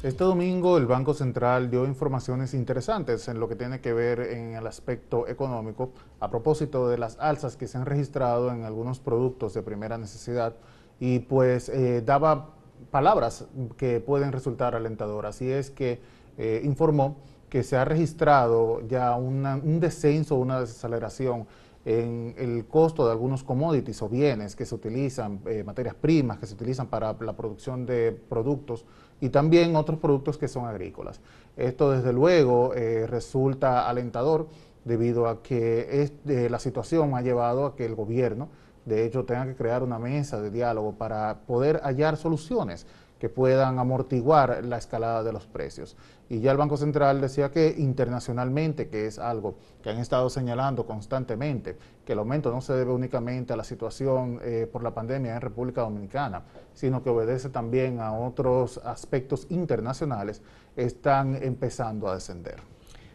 Este 0.06 0.22
domingo 0.22 0.78
el 0.78 0.86
Banco 0.86 1.14
Central 1.14 1.68
dio 1.68 1.84
informaciones 1.84 2.54
interesantes 2.54 3.26
en 3.26 3.40
lo 3.40 3.48
que 3.48 3.56
tiene 3.56 3.80
que 3.80 3.92
ver 3.92 4.20
en 4.20 4.54
el 4.54 4.64
aspecto 4.68 5.26
económico 5.26 5.90
a 6.20 6.30
propósito 6.30 6.88
de 6.88 6.96
las 6.96 7.18
alzas 7.18 7.56
que 7.56 7.66
se 7.66 7.76
han 7.76 7.86
registrado 7.86 8.52
en 8.52 8.62
algunos 8.62 9.00
productos 9.00 9.52
de 9.52 9.64
primera 9.64 9.98
necesidad 9.98 10.54
y 11.00 11.18
pues 11.18 11.68
eh, 11.70 12.02
daba 12.06 12.50
palabras 12.92 13.46
que 13.76 13.98
pueden 13.98 14.30
resultar 14.30 14.76
alentadoras. 14.76 15.42
Y 15.42 15.50
es 15.50 15.72
que 15.72 15.98
eh, 16.38 16.60
informó 16.62 17.16
que 17.50 17.64
se 17.64 17.76
ha 17.76 17.84
registrado 17.84 18.86
ya 18.86 19.16
un 19.16 19.80
descenso, 19.80 20.36
una 20.36 20.60
desaceleración 20.60 21.48
en 21.86 22.34
el 22.36 22.66
costo 22.66 23.06
de 23.06 23.12
algunos 23.12 23.44
commodities 23.44 24.02
o 24.02 24.08
bienes 24.08 24.56
que 24.56 24.66
se 24.66 24.74
utilizan, 24.74 25.40
eh, 25.46 25.62
materias 25.64 25.94
primas 25.94 26.38
que 26.38 26.46
se 26.46 26.54
utilizan 26.54 26.88
para 26.88 27.12
la 27.20 27.36
producción 27.36 27.86
de 27.86 28.12
productos 28.12 28.84
y 29.20 29.30
también 29.30 29.76
otros 29.76 29.98
productos 29.98 30.38
que 30.38 30.48
son 30.48 30.66
agrícolas. 30.66 31.20
Esto 31.56 31.90
desde 31.90 32.12
luego 32.12 32.74
eh, 32.74 33.06
resulta 33.06 33.88
alentador 33.88 34.48
debido 34.84 35.26
a 35.28 35.42
que 35.42 36.10
la 36.24 36.58
situación 36.58 37.14
ha 37.14 37.22
llevado 37.22 37.66
a 37.66 37.76
que 37.76 37.84
el 37.84 37.94
gobierno 37.94 38.48
de 38.84 39.04
hecho 39.04 39.24
tenga 39.24 39.44
que 39.46 39.56
crear 39.56 39.82
una 39.82 39.98
mesa 39.98 40.40
de 40.40 40.50
diálogo 40.50 40.92
para 40.92 41.40
poder 41.46 41.80
hallar 41.82 42.16
soluciones 42.16 42.86
que 43.18 43.28
puedan 43.28 43.78
amortiguar 43.78 44.64
la 44.64 44.76
escalada 44.76 45.22
de 45.22 45.32
los 45.32 45.46
precios. 45.46 45.96
Y 46.28 46.40
ya 46.40 46.50
el 46.50 46.56
Banco 46.56 46.76
Central 46.76 47.20
decía 47.20 47.50
que 47.50 47.74
internacionalmente, 47.78 48.88
que 48.88 49.06
es 49.06 49.18
algo 49.18 49.56
que 49.82 49.90
han 49.90 49.98
estado 49.98 50.28
señalando 50.28 50.86
constantemente, 50.86 51.76
que 52.04 52.12
el 52.12 52.18
aumento 52.18 52.50
no 52.50 52.60
se 52.60 52.74
debe 52.74 52.92
únicamente 52.92 53.52
a 53.52 53.56
la 53.56 53.64
situación 53.64 54.40
eh, 54.42 54.68
por 54.70 54.82
la 54.82 54.92
pandemia 54.92 55.34
en 55.34 55.40
República 55.40 55.82
Dominicana, 55.82 56.42
sino 56.74 57.02
que 57.02 57.10
obedece 57.10 57.48
también 57.48 58.00
a 58.00 58.12
otros 58.12 58.78
aspectos 58.84 59.46
internacionales, 59.50 60.42
están 60.76 61.42
empezando 61.42 62.08
a 62.08 62.14
descender. 62.14 62.56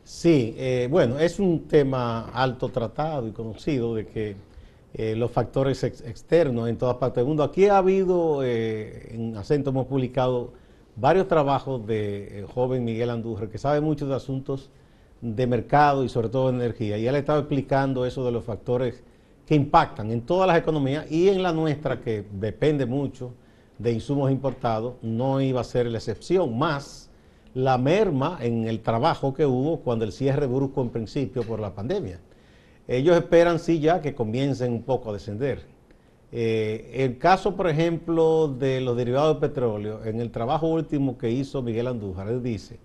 Sí, 0.03 0.55
eh, 0.57 0.87
bueno, 0.89 1.19
es 1.19 1.39
un 1.39 1.67
tema 1.67 2.29
alto 2.33 2.69
tratado 2.69 3.27
y 3.27 3.31
conocido 3.31 3.93
de 3.93 4.07
que 4.07 4.35
eh, 4.93 5.15
los 5.15 5.31
factores 5.31 5.83
externos 5.83 6.67
en 6.67 6.77
todas 6.77 6.97
partes 6.97 7.17
del 7.17 7.25
mundo. 7.25 7.43
Aquí 7.43 7.65
ha 7.67 7.77
habido, 7.77 8.43
eh, 8.43 9.09
en 9.13 9.37
acento 9.37 9.69
hemos 9.69 9.87
publicado 9.87 10.51
varios 10.95 11.27
trabajos 11.27 11.85
de 11.87 12.39
eh, 12.39 12.45
joven 12.53 12.83
Miguel 12.83 13.09
Andújar, 13.09 13.49
que 13.49 13.57
sabe 13.57 13.79
mucho 13.79 14.05
de 14.07 14.15
asuntos 14.15 14.69
de 15.21 15.47
mercado 15.47 16.03
y 16.03 16.09
sobre 16.09 16.29
todo 16.29 16.51
de 16.51 16.57
energía. 16.57 16.97
Y 16.97 17.07
él 17.07 17.15
estaba 17.15 17.39
explicando 17.39 18.05
eso 18.05 18.25
de 18.25 18.31
los 18.31 18.43
factores 18.43 19.03
que 19.45 19.55
impactan 19.55 20.11
en 20.11 20.21
todas 20.21 20.47
las 20.47 20.57
economías 20.57 21.09
y 21.09 21.29
en 21.29 21.41
la 21.41 21.53
nuestra, 21.53 22.01
que 22.01 22.25
depende 22.31 22.85
mucho 22.85 23.33
de 23.77 23.93
insumos 23.93 24.29
importados, 24.29 24.95
no 25.01 25.41
iba 25.41 25.61
a 25.61 25.63
ser 25.63 25.87
la 25.87 25.97
excepción, 25.97 26.57
más 26.57 27.09
la 27.53 27.77
merma 27.77 28.37
en 28.41 28.67
el 28.67 28.81
trabajo 28.81 29.33
que 29.33 29.45
hubo 29.45 29.79
cuando 29.79 30.05
el 30.05 30.11
cierre 30.11 30.47
brusco 30.47 30.81
en 30.81 30.89
principio 30.89 31.43
por 31.43 31.59
la 31.59 31.73
pandemia. 31.73 32.19
Ellos 32.87 33.15
esperan 33.15 33.59
sí 33.59 33.79
ya 33.79 34.01
que 34.01 34.13
comiencen 34.13 34.73
un 34.73 34.83
poco 34.83 35.09
a 35.09 35.13
descender. 35.13 35.65
Eh, 36.31 36.91
el 36.93 37.17
caso, 37.17 37.55
por 37.55 37.67
ejemplo, 37.67 38.47
de 38.47 38.79
los 38.81 38.95
derivados 38.95 39.35
de 39.35 39.47
petróleo, 39.47 40.05
en 40.05 40.21
el 40.21 40.31
trabajo 40.31 40.67
último 40.67 41.17
que 41.17 41.29
hizo 41.29 41.61
Miguel 41.61 41.87
Andújar, 41.87 42.29
él 42.29 42.41
dice 42.41 42.79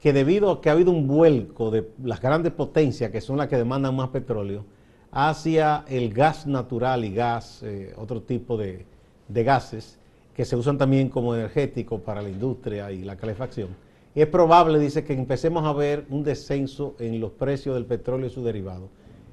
que 0.00 0.12
debido 0.12 0.50
a 0.50 0.60
que 0.60 0.70
ha 0.70 0.72
habido 0.72 0.92
un 0.92 1.06
vuelco 1.06 1.70
de 1.70 1.88
las 2.02 2.20
grandes 2.20 2.52
potencias, 2.52 3.10
que 3.10 3.20
son 3.20 3.36
las 3.36 3.48
que 3.48 3.56
demandan 3.56 3.96
más 3.96 4.08
petróleo, 4.10 4.64
hacia 5.10 5.84
el 5.88 6.14
gas 6.14 6.46
natural 6.46 7.04
y 7.04 7.12
gas, 7.12 7.62
eh, 7.64 7.92
otro 7.96 8.22
tipo 8.22 8.56
de, 8.56 8.86
de 9.26 9.44
gases, 9.44 9.98
que 10.34 10.44
se 10.44 10.54
usan 10.54 10.78
también 10.78 11.08
como 11.08 11.34
energético 11.34 11.98
para 11.98 12.22
la 12.22 12.28
industria 12.28 12.92
y 12.92 13.02
la 13.02 13.16
calefacción, 13.16 13.70
es 14.14 14.26
probable, 14.26 14.78
dice, 14.78 15.04
que 15.04 15.12
empecemos 15.12 15.64
a 15.64 15.72
ver 15.72 16.06
un 16.10 16.22
descenso 16.22 16.94
en 16.98 17.20
los 17.20 17.32
precios 17.32 17.74
del 17.74 17.86
petróleo 17.86 18.28
y 18.28 18.30
sus 18.30 18.44
derivados 18.44 18.88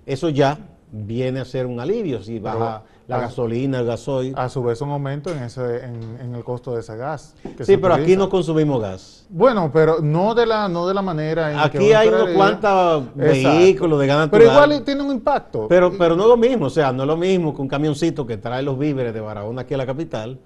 eso 0.05 0.29
ya 0.29 0.57
viene 0.91 1.39
a 1.39 1.45
ser 1.45 1.65
un 1.65 1.79
alivio 1.79 2.21
si 2.21 2.39
baja 2.39 2.83
la 3.07 3.19
gasolina, 3.19 3.79
el 3.79 3.85
gasoil. 3.85 4.33
A 4.35 4.49
su 4.49 4.63
vez 4.63 4.81
un 4.81 4.89
aumento 4.89 5.31
en, 5.31 5.43
ese, 5.43 5.85
en, 5.85 6.33
el 6.33 6.43
costo 6.43 6.73
de 6.73 6.79
ese 6.79 6.95
gas. 6.95 7.35
sí, 7.61 7.77
pero 7.77 7.93
aquí 7.93 8.15
no 8.15 8.29
consumimos 8.29 8.81
gas. 8.81 9.25
Bueno, 9.29 9.69
pero 9.71 9.99
no 10.01 10.33
de 10.33 10.45
la, 10.45 10.67
no 10.67 10.87
de 10.87 10.93
la 10.93 11.01
manera 11.01 11.51
en 11.51 11.59
aquí 11.59 11.93
hay 11.93 12.07
unos 12.07 12.29
cuantos 12.29 13.15
vehículos 13.15 13.99
de 13.99 14.07
gas 14.07 14.29
Pero 14.31 14.45
igual 14.45 14.83
tiene 14.83 15.03
un 15.03 15.11
impacto. 15.11 15.67
Pero, 15.67 15.95
pero 15.97 16.15
no 16.15 16.23
es 16.23 16.29
lo 16.29 16.37
mismo, 16.37 16.65
o 16.65 16.69
sea, 16.69 16.91
no 16.91 17.03
es 17.03 17.07
lo 17.07 17.17
mismo 17.17 17.53
que 17.53 17.61
un 17.61 17.67
camioncito 17.67 18.25
que 18.25 18.37
trae 18.37 18.63
los 18.63 18.77
víveres 18.77 19.13
de 19.13 19.21
Barahona 19.21 19.61
aquí 19.61 19.73
a 19.73 19.77
la 19.77 19.85
capital 19.85 20.39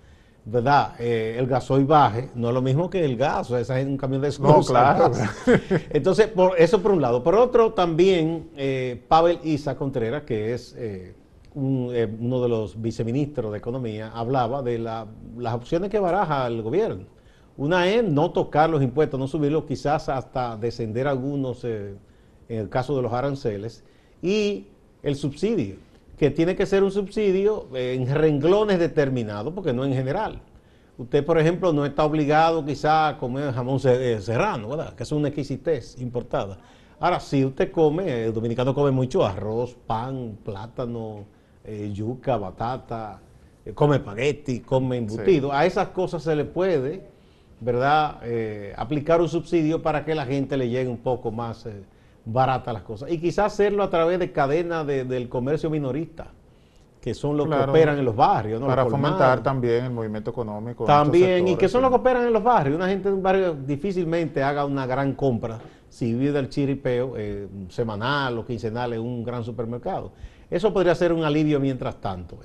¿verdad? 0.50 0.96
Eh, 1.00 1.36
el 1.38 1.48
gasoil 1.48 1.86
baje, 1.86 2.29
no 2.36 2.50
es 2.50 2.53
lo 2.53 2.62
mismo 2.62 2.89
que 2.89 3.03
el 3.03 3.15
gas, 3.15 3.48
o 3.48 3.53
sea, 3.53 3.60
esa 3.60 3.79
es 3.79 3.86
un 3.86 3.98
camión 3.98 4.22
de 4.22 4.34
No, 4.39 4.62
claro. 4.62 5.12
Entonces, 5.91 6.27
por, 6.27 6.60
eso 6.60 6.82
por 6.82 6.91
un 6.91 7.01
lado. 7.01 7.24
Por 7.24 7.36
otro, 7.36 7.74
también 7.74 8.50
eh, 8.56 9.03
Pavel 9.08 9.39
Isa 9.44 9.75
Contreras, 9.75 10.24
que 10.24 10.53
es 10.53 10.75
eh, 10.77 11.15
uno 11.53 12.41
de 12.41 12.50
los 12.50 12.82
viceministros 12.82 13.51
de 13.51 13.58
Economía, 13.58 14.12
hablaba 14.13 14.62
de 14.62 14.79
las 14.79 15.53
opciones 15.53 15.89
que 15.89 16.00
baraja 16.00 16.48
el 16.48 16.62
gobierno. 16.62 17.06
Una 17.58 17.88
es 17.89 18.03
no 18.03 18.32
tocar 18.32 18.70
los 18.70 18.82
impuestos, 18.82 19.20
no 19.20 19.27
subirlos, 19.27 19.65
quizás 19.65 20.08
hasta 20.10 20.56
descender 20.56 21.08
algunos, 21.08 21.63
en 21.65 22.00
el 22.48 22.70
caso 22.70 22.96
de 22.96 23.01
los 23.01 23.12
aranceles, 23.12 23.84
y 24.22 24.68
el 25.03 25.15
subsidio 25.15 25.88
que 26.19 26.29
tiene 26.29 26.53
que 26.53 26.65
ser 26.65 26.83
un 26.83 26.91
subsidio 26.91 27.69
en 27.73 28.13
renglones 28.13 28.77
determinados, 28.77 29.53
porque 29.53 29.71
no 29.71 29.85
en 29.85 29.93
general. 29.93 30.41
Usted, 30.97 31.25
por 31.25 31.39
ejemplo, 31.39 31.71
no 31.71 31.85
está 31.85 32.03
obligado 32.03 32.65
quizá 32.65 33.07
a 33.07 33.17
comer 33.17 33.53
jamón 33.53 33.79
eh, 33.85 34.19
serrano, 34.19 34.67
¿verdad? 34.67 34.93
Que 34.95 35.03
es 35.03 35.11
una 35.13 35.29
exquisitez 35.29 35.97
importada. 36.01 36.57
Ahora, 36.99 37.21
si 37.21 37.45
usted 37.45 37.71
come, 37.71 38.25
el 38.25 38.33
dominicano 38.33 38.75
come 38.75 38.91
mucho 38.91 39.25
arroz, 39.25 39.77
pan, 39.88 40.38
plátano, 40.43 41.23
eh, 41.63 41.89
yuca, 41.93 42.35
batata, 42.35 43.21
eh, 43.65 43.73
come 43.73 43.95
espagueti, 43.95 44.59
come 44.59 44.97
embutido. 44.97 45.53
A 45.53 45.65
esas 45.65 45.88
cosas 45.88 46.21
se 46.21 46.35
le 46.35 46.43
puede, 46.43 47.01
¿verdad?, 47.61 48.19
aplicar 48.75 49.21
un 49.21 49.29
subsidio 49.29 49.81
para 49.81 50.03
que 50.03 50.13
la 50.13 50.25
gente 50.25 50.57
le 50.57 50.67
llegue 50.67 50.89
un 50.89 50.97
poco 50.97 51.31
más 51.31 51.65
barata 52.31 52.74
las 52.74 52.83
cosas. 52.83 53.12
Y 53.12 53.19
quizás 53.19 53.53
hacerlo 53.53 53.83
a 53.83 53.89
través 53.89 54.19
de 54.19 54.31
cadenas 54.31 54.86
del 54.86 55.29
comercio 55.29 55.69
minorista, 55.69 56.27
que 57.01 57.13
son 57.13 57.38
los 57.38 57.48
que 57.48 57.55
operan 57.55 57.98
en 57.98 58.05
los 58.05 58.15
barrios. 58.15 58.62
Para 58.62 58.86
fomentar 58.86 59.41
también 59.41 59.86
el 59.86 59.91
movimiento 59.91 60.31
económico. 60.31 60.86
También, 60.86 61.48
y 61.48 61.55
que 61.55 61.69
son 61.69 61.81
los 61.81 61.91
que 61.91 61.98
operan 61.98 62.25
en 62.25 62.33
los 62.33 62.43
barrios. 62.43 62.75
Una 62.75 62.88
gente 62.88 63.09
de 63.09 63.15
un 63.15 63.24
barrio 63.24 63.53
difícilmente 63.53 64.43
haga 64.43 64.65
una 64.65 64.86
gran 64.86 65.13
compra 65.13 65.59
si 65.89 66.13
vive 66.13 66.31
del 66.31 66.50
chiripeo 66.50 67.15
eh, 67.17 67.48
semanal 67.69 68.38
o 68.38 68.45
quincenal 68.45 68.93
en 68.93 69.01
un 69.01 69.24
gran 69.24 69.43
supermercado. 69.43 70.12
Eso 70.50 70.74
podría 70.74 70.95
ser 70.95 71.13
un 71.13 71.24
alivio 71.24 71.59
mientras 71.59 72.00
tanto. 72.00 72.39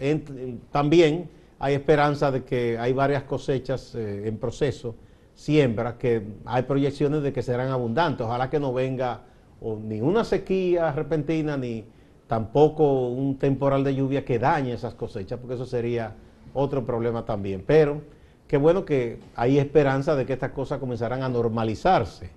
también 0.70 1.30
hay 1.58 1.74
esperanza 1.74 2.30
de 2.30 2.44
que 2.44 2.78
hay 2.78 2.92
varias 2.92 3.22
cosechas 3.22 3.94
eh, 3.94 4.28
en 4.28 4.38
proceso, 4.38 4.94
siembra, 5.34 5.96
que 5.96 6.22
hay 6.44 6.62
proyecciones 6.64 7.22
de 7.22 7.32
que 7.32 7.42
serán 7.42 7.68
abundantes. 7.68 8.26
Ojalá 8.26 8.50
que 8.50 8.60
no 8.60 8.72
venga 8.72 9.22
o 9.64 9.78
ni 9.82 10.00
una 10.00 10.24
sequía 10.24 10.92
repentina, 10.92 11.56
ni 11.56 11.84
tampoco 12.26 13.08
un 13.08 13.38
temporal 13.38 13.82
de 13.82 13.94
lluvia 13.94 14.24
que 14.24 14.38
dañe 14.38 14.74
esas 14.74 14.94
cosechas, 14.94 15.40
porque 15.40 15.54
eso 15.54 15.64
sería 15.64 16.14
otro 16.52 16.84
problema 16.84 17.24
también. 17.24 17.64
Pero 17.66 18.02
qué 18.46 18.58
bueno 18.58 18.84
que 18.84 19.18
hay 19.34 19.58
esperanza 19.58 20.14
de 20.14 20.26
que 20.26 20.34
estas 20.34 20.52
cosas 20.52 20.78
comenzarán 20.78 21.22
a 21.22 21.28
normalizarse, 21.30 22.30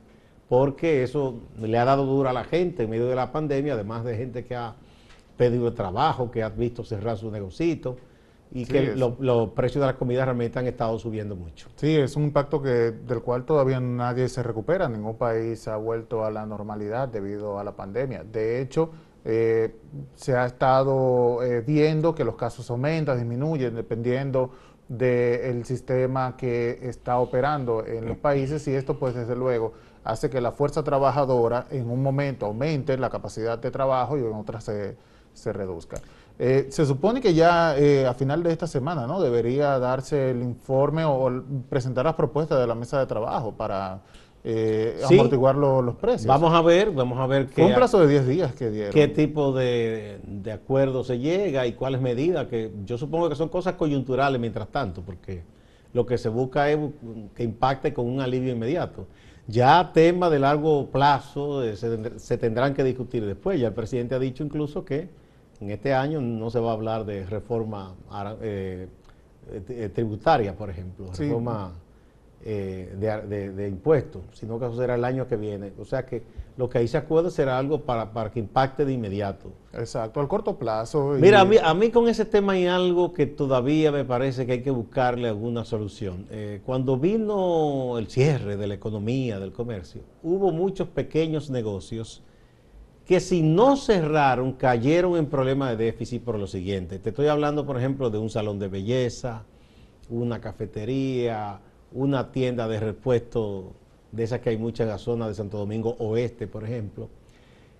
porque 0.47 1.03
eso 1.03 1.41
le 1.59 1.77
ha 1.77 1.83
dado 1.83 2.05
duro 2.05 2.29
a 2.29 2.33
la 2.33 2.45
gente 2.45 2.83
en 2.83 2.89
medio 2.89 3.07
de 3.07 3.15
la 3.15 3.31
pandemia, 3.33 3.73
además 3.73 4.05
de 4.05 4.15
gente 4.15 4.45
que 4.45 4.55
ha 4.55 4.75
pedido 5.35 5.73
trabajo, 5.73 6.31
que 6.31 6.43
ha 6.43 6.49
visto 6.49 6.85
cerrar 6.85 7.17
su 7.17 7.29
negocito 7.29 7.97
y 8.51 8.65
que 8.65 8.95
los 8.95 9.49
precios 9.51 9.81
de 9.81 9.87
las 9.87 9.95
comidas 9.95 10.25
realmente 10.25 10.59
han 10.59 10.67
estado 10.67 10.97
subiendo 10.99 11.35
mucho. 11.35 11.67
Sí, 11.75 11.95
es 11.95 12.15
un 12.15 12.23
impacto 12.23 12.61
que 12.61 12.69
del 12.69 13.21
cual 13.21 13.45
todavía 13.45 13.79
nadie 13.79 14.29
se 14.29 14.41
recupera, 14.43 14.87
ningún 14.87 15.17
país 15.17 15.67
ha 15.67 15.77
vuelto 15.77 16.23
a 16.23 16.31
la 16.31 16.45
normalidad 16.45 17.07
debido 17.07 17.59
a 17.59 17.63
la 17.63 17.75
pandemia. 17.75 18.23
De 18.23 18.61
hecho, 18.61 18.91
eh, 19.25 19.75
se 20.15 20.35
ha 20.35 20.45
estado 20.45 21.43
eh, 21.43 21.61
viendo 21.61 22.15
que 22.15 22.23
los 22.23 22.35
casos 22.35 22.69
aumentan, 22.69 23.17
disminuyen, 23.17 23.75
dependiendo 23.75 24.51
del 24.87 25.65
sistema 25.65 26.37
que 26.37 26.79
está 26.81 27.19
operando 27.19 27.85
en 27.85 28.05
los 28.07 28.17
países 28.17 28.65
y 28.69 28.73
esto 28.73 28.97
pues 28.97 29.15
desde 29.15 29.35
luego 29.35 29.73
hace 30.05 30.29
que 30.29 30.39
la 30.39 30.53
fuerza 30.53 30.81
trabajadora 30.81 31.67
en 31.71 31.89
un 31.89 32.01
momento 32.01 32.45
aumente 32.45 32.97
la 32.97 33.09
capacidad 33.09 33.59
de 33.59 33.69
trabajo 33.69 34.17
y 34.17 34.21
en 34.21 34.33
otras 34.33 34.63
se, 34.63 34.95
se 35.33 35.51
reduzca. 35.51 35.97
Eh, 36.39 36.67
se 36.69 36.85
supone 36.85 37.19
que 37.19 37.33
ya 37.33 37.75
eh, 37.77 38.05
a 38.05 38.13
final 38.13 38.43
de 38.43 38.51
esta 38.51 38.67
semana 38.67 39.07
¿no? 39.07 39.19
debería 39.19 39.79
darse 39.79 40.29
el 40.29 40.43
informe 40.43 41.03
o, 41.03 41.43
presentar 41.67 42.05
las 42.05 42.13
propuestas 42.13 42.59
de 42.59 42.67
la 42.67 42.75
mesa 42.75 42.99
de 42.99 43.07
trabajo 43.07 43.53
para 43.53 44.01
eh, 44.43 45.01
amortiguar 45.09 45.55
los 45.55 45.95
precios. 45.95 46.27
Vamos 46.27 46.53
a 46.53 46.61
ver, 46.61 46.91
vamos 46.91 47.17
a 47.17 47.25
ver 47.25 47.47
qué. 47.47 47.63
un 47.63 47.73
plazo 47.73 47.99
de 47.99 48.07
10 48.07 48.27
días 48.27 48.53
que 48.53 48.69
dieron. 48.69 48.93
¿Qué 48.93 49.07
tipo 49.07 49.51
de, 49.51 50.19
de, 50.23 50.51
acuerdo 50.51 51.03
se 51.03 51.17
llega 51.17 51.65
y 51.65 51.73
cuáles 51.73 52.01
medidas? 52.01 52.47
Que 52.47 52.71
yo 52.85 52.99
supongo 52.99 53.29
que 53.29 53.35
son 53.35 53.49
cosas 53.49 53.73
coyunturales 53.73 54.39
mientras 54.39 54.67
tanto, 54.67 55.01
porque 55.01 55.41
lo 55.91 56.05
que 56.05 56.19
se 56.19 56.29
busca 56.29 56.69
es 56.69 56.77
que 57.33 57.43
impacte 57.43 57.95
con 57.95 58.05
un 58.05 58.21
alivio 58.21 58.53
inmediato. 58.53 59.07
Ya 59.47 59.91
temas 59.91 60.29
de 60.29 60.37
largo 60.37 60.85
plazo 60.91 61.63
se, 61.75 62.19
se 62.19 62.37
tendrán 62.37 62.75
que 62.75 62.83
discutir 62.83 63.25
después. 63.25 63.59
Ya 63.59 63.69
el 63.69 63.73
presidente 63.73 64.13
ha 64.13 64.19
dicho 64.19 64.43
incluso 64.43 64.85
que 64.85 65.09
en 65.59 65.71
este 65.71 65.93
año 65.93 66.21
no 66.21 66.49
se 66.49 66.59
va 66.59 66.71
a 66.71 66.73
hablar 66.73 67.05
de 67.05 67.25
reforma 67.25 67.95
eh, 68.41 68.87
eh, 69.49 69.89
tributaria, 69.93 70.55
por 70.55 70.69
ejemplo, 70.69 71.07
reforma 71.07 71.73
eh, 72.45 72.93
de, 73.55 73.67
impuestos, 73.67 74.21
sino 74.31 74.59
que 74.59 74.65
eso 74.65 74.77
será 74.77 74.95
el 74.95 75.03
año 75.03 75.27
que 75.27 75.35
viene. 75.35 75.73
O 75.79 75.85
sea 75.85 76.05
que 76.05 76.21
lo 76.55 76.69
que 76.69 76.77
ahí 76.77 76.87
se 76.87 76.97
acuerde 76.97 77.31
será 77.31 77.57
algo 77.57 77.81
para, 77.81 78.13
para 78.13 78.31
que 78.31 78.39
impacte 78.39 78.85
de 78.85 78.93
inmediato. 78.93 79.51
Exacto, 79.73 80.19
al 80.19 80.27
corto 80.27 80.57
plazo. 80.57 81.15
Mira, 81.19 81.41
a 81.41 81.45
mí, 81.45 81.57
a 81.61 81.73
mí, 81.73 81.89
con 81.89 82.07
ese 82.07 82.25
tema 82.25 82.53
hay 82.53 82.67
algo 82.67 83.11
que 83.11 83.25
todavía 83.25 83.91
me 83.91 84.05
parece 84.05 84.45
que 84.45 84.53
hay 84.53 84.61
que 84.61 84.71
buscarle 84.71 85.27
alguna 85.27 85.65
solución. 85.65 86.27
Eh, 86.29 86.61
cuando 86.65 86.97
vino 86.97 87.97
el 87.97 88.07
cierre 88.07 88.55
de 88.55 88.67
la 88.67 88.75
economía, 88.75 89.39
del 89.39 89.51
comercio, 89.51 90.01
hubo 90.23 90.51
muchos 90.51 90.87
pequeños 90.87 91.49
negocios 91.49 92.23
que 93.07 93.21
si 93.21 93.41
no 93.41 93.77
cerraron 93.77 94.51
cayeron 94.51 95.15
en 95.15 95.27
problemas 95.27 95.69
de 95.69 95.85
déficit 95.85 96.21
por 96.21 96.37
lo 96.37 96.45
siguiente. 96.45 96.99
Te 96.99 97.09
estoy 97.09 97.27
hablando, 97.27 97.65
por 97.65 97.77
ejemplo, 97.77 98.09
de 98.09 98.17
un 98.17 98.29
salón 98.29 98.59
de 98.59 98.67
belleza, 98.67 99.43
una 100.09 100.41
cafetería, 100.41 101.61
una 101.93 102.33
tienda 102.33 102.67
de 102.67 102.81
repuesto 102.81 103.71
de 104.11 104.23
esas 104.23 104.41
que 104.41 104.49
hay 104.49 104.57
muchas 104.57 104.81
en 104.81 104.89
la 104.89 104.97
zona 104.97 105.27
de 105.29 105.35
Santo 105.35 105.57
Domingo 105.57 105.95
Oeste, 105.99 106.47
por 106.47 106.65
ejemplo. 106.65 107.07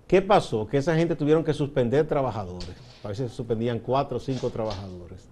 ¿Qué 0.06 0.22
pasó? 0.22 0.66
Que 0.66 0.78
esa 0.78 0.96
gente 0.96 1.14
tuvieron 1.14 1.44
que 1.44 1.52
suspender 1.52 2.06
trabajadores. 2.06 2.74
A 3.04 3.08
veces 3.08 3.30
suspendían 3.30 3.80
cuatro 3.80 4.16
o 4.16 4.20
cinco 4.20 4.48
trabajadores. 4.48 5.28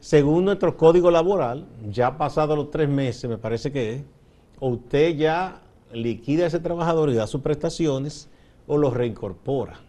Según 0.00 0.44
nuestro 0.44 0.76
código 0.76 1.12
laboral, 1.12 1.68
ya 1.88 2.18
pasado 2.18 2.56
los 2.56 2.72
tres 2.72 2.88
meses, 2.88 3.30
me 3.30 3.38
parece 3.38 3.70
que 3.70 3.94
es, 3.94 4.02
usted 4.58 5.14
ya 5.16 5.62
liquida 5.92 6.44
a 6.44 6.46
ese 6.48 6.58
trabajador 6.58 7.10
y 7.10 7.14
da 7.14 7.28
sus 7.28 7.40
prestaciones, 7.40 8.28
o 8.66 8.76
los 8.76 8.94
reincorpora. 8.94 9.80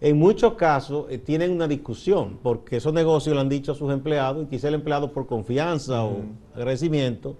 En 0.00 0.18
muchos 0.18 0.54
casos 0.54 1.06
eh, 1.08 1.18
tienen 1.18 1.50
una 1.50 1.66
discusión, 1.66 2.38
porque 2.42 2.76
esos 2.76 2.92
negocios 2.92 3.34
le 3.34 3.40
han 3.40 3.48
dicho 3.48 3.72
a 3.72 3.74
sus 3.74 3.92
empleados, 3.92 4.44
y 4.44 4.46
quizá 4.46 4.68
el 4.68 4.74
empleado 4.74 5.12
por 5.12 5.26
confianza 5.26 6.04
o 6.04 6.18
agradecimiento, 6.54 7.36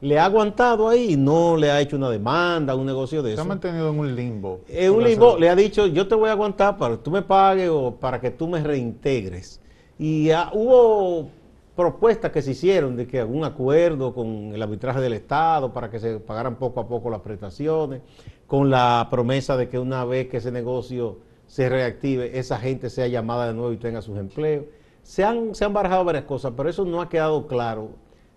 le 0.00 0.18
ha 0.18 0.24
aguantado 0.24 0.88
ahí 0.88 1.12
y 1.12 1.16
no 1.16 1.56
le 1.56 1.70
ha 1.70 1.80
hecho 1.80 1.96
una 1.96 2.10
demanda, 2.10 2.74
un 2.74 2.86
negocio 2.86 3.22
de 3.22 3.30
eso. 3.32 3.42
Se 3.42 3.46
ha 3.46 3.48
mantenido 3.48 3.90
en 3.90 3.98
un 3.98 4.14
limbo. 4.14 4.60
En 4.68 4.92
un 4.92 5.04
limbo, 5.04 5.36
le 5.38 5.48
ha 5.48 5.56
dicho, 5.56 5.86
yo 5.86 6.06
te 6.06 6.14
voy 6.14 6.28
a 6.28 6.32
aguantar 6.32 6.76
para 6.78 6.96
que 6.96 7.02
tú 7.02 7.10
me 7.10 7.22
pagues 7.22 7.68
o 7.68 7.94
para 7.94 8.20
que 8.20 8.30
tú 8.30 8.46
me 8.46 8.62
reintegres. 8.62 9.60
Y 9.98 10.30
hubo 10.52 11.28
propuestas 11.74 12.32
que 12.32 12.42
se 12.42 12.52
hicieron 12.52 12.96
de 12.96 13.06
que 13.06 13.20
algún 13.20 13.44
acuerdo 13.44 14.12
con 14.12 14.52
el 14.52 14.60
arbitraje 14.60 15.00
del 15.00 15.12
Estado 15.12 15.72
para 15.72 15.90
que 15.90 16.00
se 16.00 16.18
pagaran 16.18 16.56
poco 16.56 16.80
a 16.80 16.88
poco 16.88 17.10
las 17.10 17.20
prestaciones 17.20 18.00
con 18.48 18.70
la 18.70 19.06
promesa 19.10 19.56
de 19.56 19.68
que 19.68 19.78
una 19.78 20.04
vez 20.04 20.28
que 20.28 20.38
ese 20.38 20.50
negocio 20.50 21.18
se 21.46 21.68
reactive, 21.68 22.38
esa 22.38 22.58
gente 22.58 22.90
sea 22.90 23.06
llamada 23.06 23.46
de 23.46 23.54
nuevo 23.54 23.72
y 23.72 23.76
tenga 23.76 24.02
sus 24.02 24.18
empleos. 24.18 24.64
Se 25.02 25.22
han, 25.22 25.54
se 25.54 25.64
han 25.64 25.72
barajado 25.72 26.04
varias 26.04 26.24
cosas, 26.24 26.54
pero 26.56 26.68
eso 26.68 26.84
no 26.84 27.00
ha 27.00 27.08
quedado 27.08 27.46
claro. 27.46 27.90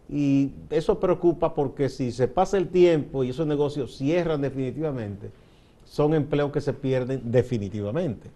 Y 0.10 0.52
eso 0.70 1.00
preocupa 1.00 1.54
porque 1.54 1.88
si 1.88 2.12
se 2.12 2.28
pasa 2.28 2.58
el 2.58 2.68
tiempo 2.68 3.24
y 3.24 3.30
esos 3.30 3.48
negocios 3.48 3.96
cierran 3.98 4.42
definitivamente, 4.42 5.32
son 5.86 6.14
empleos 6.14 6.52
que 6.52 6.60
se 6.62 6.74
pierden 6.74 7.32
definitivamente. 7.32 8.30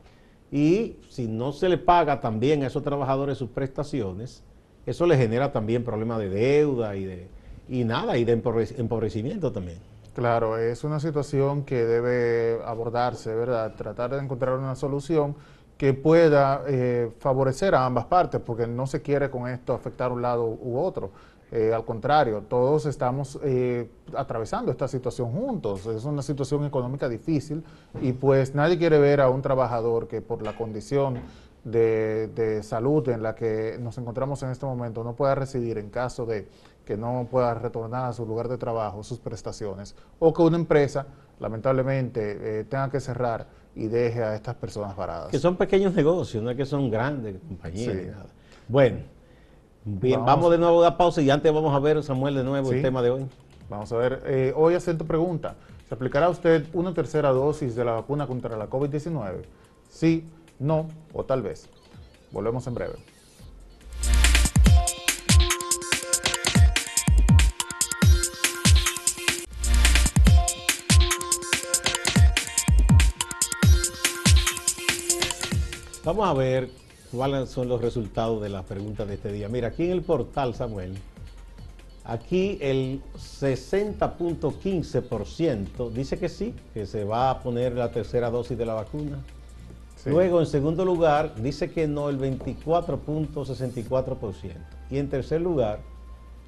Y 0.51 0.96
si 1.10 1.27
no 1.27 1.51
se 1.51 1.67
le 1.67 1.77
paga 1.77 2.22
también 2.22 2.63
a 2.63 2.67
esos 2.67 2.84
trabajadores 2.84 3.38
sus 3.38 3.50
prestaciones, 3.50 4.44
eso 4.86 5.05
le 5.05 5.17
genera 5.17 5.51
también 5.51 5.84
problemas 5.84 6.20
de 6.20 6.29
deuda 6.29 6.96
y 6.96 7.03
de 7.03 7.27
y 7.67 7.84
nada, 7.84 8.17
y 8.17 8.25
de 8.25 8.34
empobrecimiento 8.34 9.51
también. 9.51 9.79
Claro, 10.16 10.58
es 10.58 10.86
una 10.86 11.02
situación 11.02 11.64
que 11.64 11.84
debe 11.84 12.64
abordarse, 12.64 13.36
¿verdad? 13.36 13.76
Tratar 13.76 14.12
de 14.12 14.20
encontrar 14.20 14.58
una 14.58 14.74
solución 14.76 15.36
que 15.78 15.94
pueda 15.94 16.64
eh, 16.68 17.12
favorecer 17.20 17.76
a 17.76 17.86
ambas 17.86 18.06
partes, 18.06 18.40
porque 18.40 18.66
no 18.66 18.88
se 18.88 19.02
quiere 19.02 19.30
con 19.30 19.50
esto 19.50 19.74
afectar 19.74 20.14
un 20.14 20.22
lado 20.22 20.46
u 20.46 20.80
otro. 20.80 21.12
Eh, 21.52 21.74
al 21.74 21.84
contrario, 21.84 22.44
todos 22.48 22.86
estamos 22.86 23.38
eh, 23.44 23.90
atravesando 24.16 24.72
esta 24.72 24.88
situación 24.88 25.34
juntos. 25.34 25.86
Es 25.86 26.06
una 26.06 26.22
situación 26.22 26.64
económica 26.64 27.10
difícil 27.10 27.66
y 28.02 28.14
pues 28.14 28.56
nadie 28.56 28.78
quiere 28.78 29.00
ver 29.00 29.20
a 29.20 29.30
un 29.30 29.42
trabajador 29.42 30.08
que 30.08 30.22
por 30.22 30.42
la 30.44 30.56
condición 30.56 31.20
de, 31.66 32.30
de 32.30 32.64
salud 32.64 33.10
en 33.10 33.22
la 33.22 33.36
que 33.36 33.78
nos 33.82 33.98
encontramos 33.98 34.42
en 34.44 34.52
este 34.52 34.66
momento 34.66 35.04
no 35.04 35.14
pueda 35.14 35.36
residir 35.36 35.78
en 35.78 35.90
caso 35.90 36.26
de 36.26 36.48
que 36.86 36.96
no 36.96 37.27
pueda 37.30 37.54
retornar 37.54 38.06
a 38.06 38.13
su 38.13 38.25
lugar 38.25 38.48
de 38.48 38.58
trabajo 38.58 39.04
sus 39.04 39.20
prestaciones, 39.20 39.96
o 40.20 40.34
que 40.34 40.42
una 40.42 40.58
empresa, 40.58 41.08
lamentablemente, 41.39 42.60
eh, 42.60 42.63
tenga 42.65 42.89
que 42.89 43.00
cerrar 43.00 43.48
y 43.75 43.88
deje 43.88 44.24
a 44.24 44.36
estas 44.36 44.56
personas 44.56 44.96
varadas. 44.96 45.30
Que 45.30 45.39
son 45.39 45.58
pequeños 45.58 45.94
negocios, 45.94 46.44
no 46.44 46.50
es 46.50 46.58
que 46.58 46.65
son 46.65 46.89
grandes 46.89 47.38
compañías. 47.48 48.15
Bueno, 48.68 49.00
bien, 49.84 50.24
vamos, 50.24 50.51
de 50.51 50.58
nuevo 50.58 50.80
a 50.82 50.84
dar 50.84 50.98
pausa 50.98 51.22
y 51.22 51.30
antes 51.30 51.51
vamos 51.54 51.74
a 51.74 51.80
ver, 51.80 52.01
Samuel, 52.04 52.36
de 52.36 52.44
nuevo 52.44 52.72
el 52.72 52.82
tema 52.82 53.01
de 53.01 53.10
hoy. 53.10 53.27
Vamos 53.70 53.92
a 53.92 53.98
ver, 53.98 54.24
eh, 54.25 54.54
hoy 54.56 54.75
hacer 54.75 54.98
tu 54.98 55.06
pregunta. 55.06 55.56
¿Se 55.88 55.94
aplicará 55.94 56.27
a 56.27 56.30
usted 56.30 56.65
una 56.74 56.94
tercera 56.94 57.30
dosis 57.30 57.75
de 57.75 57.84
la 57.84 57.94
vacuna 57.94 58.25
contra 58.27 58.56
la 58.58 58.70
COVID-19? 58.70 59.42
Sí, 59.89 60.27
no 60.60 60.88
o 61.13 61.25
tal 61.25 61.42
vez. 61.42 61.70
Volvemos 62.31 62.66
en 62.68 62.74
breve. 62.74 62.94
Vamos 76.05 76.27
a 76.27 76.33
ver 76.33 76.70
cuáles 77.11 77.50
son 77.50 77.68
los 77.68 77.81
resultados 77.81 78.39
de 78.39 78.50
las 78.50 78.63
preguntas 78.65 79.07
de 79.07 79.15
este 79.15 79.31
día. 79.31 79.50
Mira, 79.50 79.70
aquí 79.70 79.85
en 79.85 79.91
el 79.91 80.03
portal, 80.03 80.53
Samuel, 80.53 80.94
aquí 82.03 82.59
el 82.61 83.01
60.15% 83.18 85.89
dice 85.89 86.20
que 86.20 86.29
sí, 86.29 86.53
que 86.75 86.85
se 86.85 87.05
va 87.05 87.31
a 87.31 87.41
poner 87.41 87.74
la 87.74 87.91
tercera 87.91 88.29
dosis 88.29 88.55
de 88.55 88.68
la 88.68 88.75
vacuna. 88.75 89.18
Luego, 90.05 90.39
en 90.39 90.46
segundo 90.46 90.85
lugar, 90.85 91.33
dice 91.41 91.72
que 91.72 91.87
no 91.87 92.09
el 92.09 92.20
24.64%. 92.20 94.51
Y 94.91 95.00
en 95.00 95.09
tercer 95.09 95.41
lugar, 95.41 95.79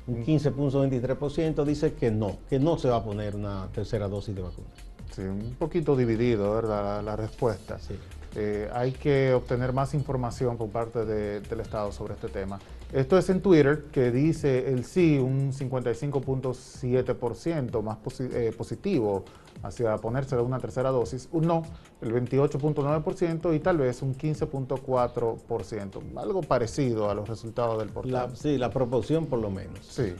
un 0.06 0.24
15.23% 0.24 1.66
dice 1.66 1.94
que 1.94 2.12
no, 2.12 2.38
que 2.48 2.60
no 2.60 2.78
se 2.78 2.90
va 2.90 2.98
a 2.98 3.04
poner 3.04 3.36
una 3.36 3.70
tercera 3.74 4.08
dosis 4.08 4.36
de 4.36 4.44
vacuna. 4.44 4.68
Sí, 5.16 5.24
un 5.24 5.56
poquito 5.58 5.96
dividido, 5.96 6.54
¿verdad? 6.54 7.04
La, 7.04 7.16
respuesta. 7.16 7.80
Sí. 7.80 7.96
Eh, 8.36 8.70
hay 8.74 8.92
que 8.92 9.34
obtener 9.34 9.72
más 9.74 9.94
información 9.94 10.58
por 10.58 10.70
parte 10.70 11.06
del 11.06 11.60
Estado 11.60 11.92
sobre 11.92 12.14
este 12.14 12.28
tema. 12.28 12.60
Esto 12.94 13.18
es 13.18 13.30
en 13.30 13.42
Twitter, 13.42 13.86
que 13.92 14.12
dice 14.12 14.72
el 14.72 14.86
sí 14.86 15.18
un 15.18 15.52
55.7% 15.52 17.82
más 17.82 17.98
eh, 18.20 18.54
positivo 18.58 19.26
hacia 19.64 19.96
ponerse 19.98 20.38
una 20.38 20.60
tercera 20.60 20.92
dosis, 20.92 21.28
un 21.32 21.48
no, 21.48 21.64
el 22.02 22.14
28.9% 22.14 23.56
y 23.56 23.60
tal 23.60 23.78
vez 23.78 24.02
un 24.02 24.16
15.4%, 24.16 26.18
algo 26.18 26.42
parecido 26.42 27.10
a 27.10 27.16
los 27.16 27.28
resultados 27.28 27.80
del 27.80 27.90
portal. 27.90 28.32
sí, 28.36 28.58
la 28.58 28.70
proporción 28.70 29.26
por 29.26 29.40
lo 29.40 29.50
menos. 29.50 29.80
Sí. 29.82 30.14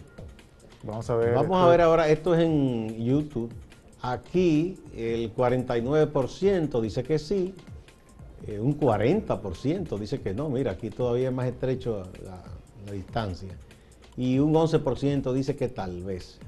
Vamos 0.84 1.10
a 1.10 1.16
ver. 1.16 1.36
Vamos 1.36 1.64
a 1.64 1.68
ver 1.68 1.82
ahora, 1.82 2.10
esto 2.10 2.36
es 2.36 2.42
en 2.42 3.04
YouTube. 3.04 3.52
Aquí 4.02 4.80
el 4.96 5.34
49% 5.34 6.82
dice 6.82 7.04
que 7.04 7.18
sí, 7.18 7.56
eh, 8.46 8.60
un 8.60 8.80
40% 8.80 9.98
dice 9.98 10.22
que 10.22 10.34
no, 10.34 10.50
mira, 10.50 10.72
aquí 10.72 10.90
todavía 10.90 11.30
es 11.30 11.34
más 11.34 11.48
estrecho 11.48 12.04
la, 12.24 12.44
distancia. 12.92 13.50
Y 14.16 14.40
un 14.40 14.54
11% 14.54 15.34
dice 15.34 15.56
que 15.56 15.68
tal 15.68 16.04
vez. 16.04 16.40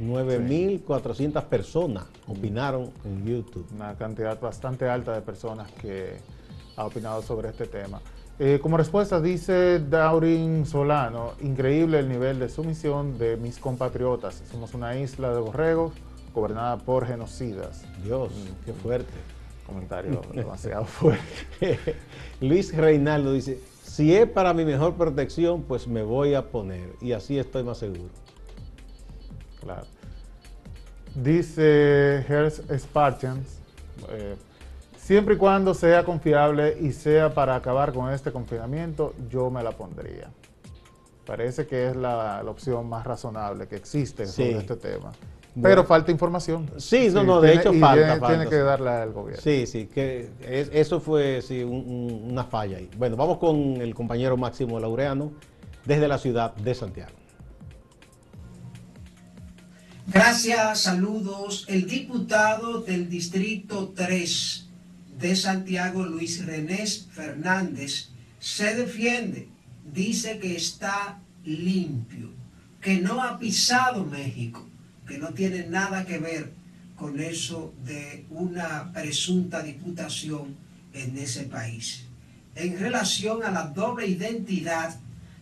9.400 0.00 1.42
personas 1.46 2.04
opinaron 2.28 2.92
en 3.04 3.26
YouTube. 3.26 3.66
Una 3.74 3.96
cantidad 3.96 4.40
bastante 4.40 4.88
alta 4.88 5.12
de 5.12 5.22
personas 5.22 5.72
que 5.72 6.18
ha 6.76 6.86
opinado 6.86 7.20
sobre 7.20 7.48
este 7.48 7.66
tema. 7.66 8.00
Eh, 8.38 8.60
como 8.62 8.76
respuesta 8.76 9.20
dice 9.20 9.80
Daurin 9.80 10.64
Solano, 10.66 11.32
increíble 11.40 11.98
el 11.98 12.08
nivel 12.08 12.38
de 12.38 12.48
sumisión 12.48 13.18
de 13.18 13.36
mis 13.36 13.58
compatriotas. 13.58 14.40
Somos 14.52 14.72
una 14.74 14.96
isla 14.96 15.34
de 15.34 15.40
borregos 15.40 15.92
gobernada 16.32 16.76
por 16.76 17.04
genocidas. 17.04 17.82
Dios, 18.04 18.30
qué 18.64 18.72
fuerte 18.72 19.37
comentario 19.68 20.20
demasiado 20.34 20.84
fuerte. 20.84 21.78
Luis 22.40 22.76
Reinaldo 22.76 23.32
dice, 23.32 23.60
si 23.84 24.14
es 24.14 24.28
para 24.28 24.52
mi 24.54 24.64
mejor 24.64 24.94
protección, 24.94 25.62
pues 25.62 25.86
me 25.86 26.02
voy 26.02 26.34
a 26.34 26.50
poner 26.50 26.90
y 27.00 27.12
así 27.12 27.38
estoy 27.38 27.62
más 27.62 27.78
seguro. 27.78 28.10
Claro. 29.60 29.86
Dice 31.14 32.24
Hertz 32.28 32.62
Spartans, 32.78 33.58
eh, 34.10 34.36
siempre 34.96 35.34
y 35.34 35.38
cuando 35.38 35.74
sea 35.74 36.04
confiable 36.04 36.76
y 36.80 36.92
sea 36.92 37.34
para 37.34 37.56
acabar 37.56 37.92
con 37.92 38.12
este 38.12 38.32
confinamiento, 38.32 39.14
yo 39.28 39.50
me 39.50 39.62
la 39.62 39.72
pondría. 39.72 40.30
Parece 41.26 41.66
que 41.66 41.88
es 41.88 41.96
la, 41.96 42.42
opción 42.46 42.88
más 42.88 43.04
razonable 43.04 43.68
que 43.68 43.76
existe 43.76 44.26
sobre 44.26 44.58
este 44.58 44.76
tema. 44.76 45.12
Pero 45.62 45.84
falta 45.84 46.10
información. 46.10 46.70
Sí, 46.76 47.08
no, 47.12 47.22
no, 47.22 47.40
de 47.40 47.54
hecho 47.54 47.72
falta, 47.74 48.26
tiene, 48.26 48.46
que 48.48 48.56
darle 48.56 48.90
al 48.90 49.12
gobierno. 49.12 49.42
Sí, 49.42 49.66
sí, 49.66 49.86
que 49.86 50.30
eso 50.72 51.00
fue 51.00 51.42
sí, 51.42 51.62
una 51.62 52.44
falla 52.44 52.78
ahí. 52.78 52.88
Bueno, 52.96 53.16
vamos 53.16 53.38
con 53.38 53.56
el 53.80 53.94
compañero 53.94 54.36
Máximo 54.36 54.78
Laureano 54.78 55.32
desde 55.84 56.06
la 56.08 56.18
ciudad 56.18 56.54
de 56.54 56.74
Santiago. 56.74 57.12
Gracias, 60.06 60.80
saludos. 60.80 61.66
El 61.68 61.86
diputado 61.86 62.80
del 62.80 63.10
Distrito 63.10 63.92
3 63.94 64.66
de 65.18 65.36
Santiago, 65.36 66.04
Luis 66.04 66.46
René 66.46 66.86
Fernández, 66.86 68.10
se 68.38 68.74
defiende. 68.74 69.48
Dice 69.84 70.38
que 70.38 70.56
está 70.56 71.20
limpio, 71.44 72.30
que 72.80 73.00
no 73.00 73.22
ha 73.22 73.38
pisado 73.38 74.04
México, 74.04 74.67
que 75.08 75.18
no 75.18 75.30
tiene 75.30 75.66
nada 75.66 76.04
que 76.04 76.18
ver 76.18 76.52
con 76.94 77.18
eso 77.18 77.74
de 77.84 78.26
una 78.30 78.92
presunta 78.92 79.62
diputación 79.62 80.54
en 80.92 81.16
ese 81.16 81.44
país. 81.44 82.04
En 82.54 82.78
relación 82.78 83.42
a 83.42 83.50
la 83.50 83.64
doble 83.64 84.06
identidad, 84.06 84.96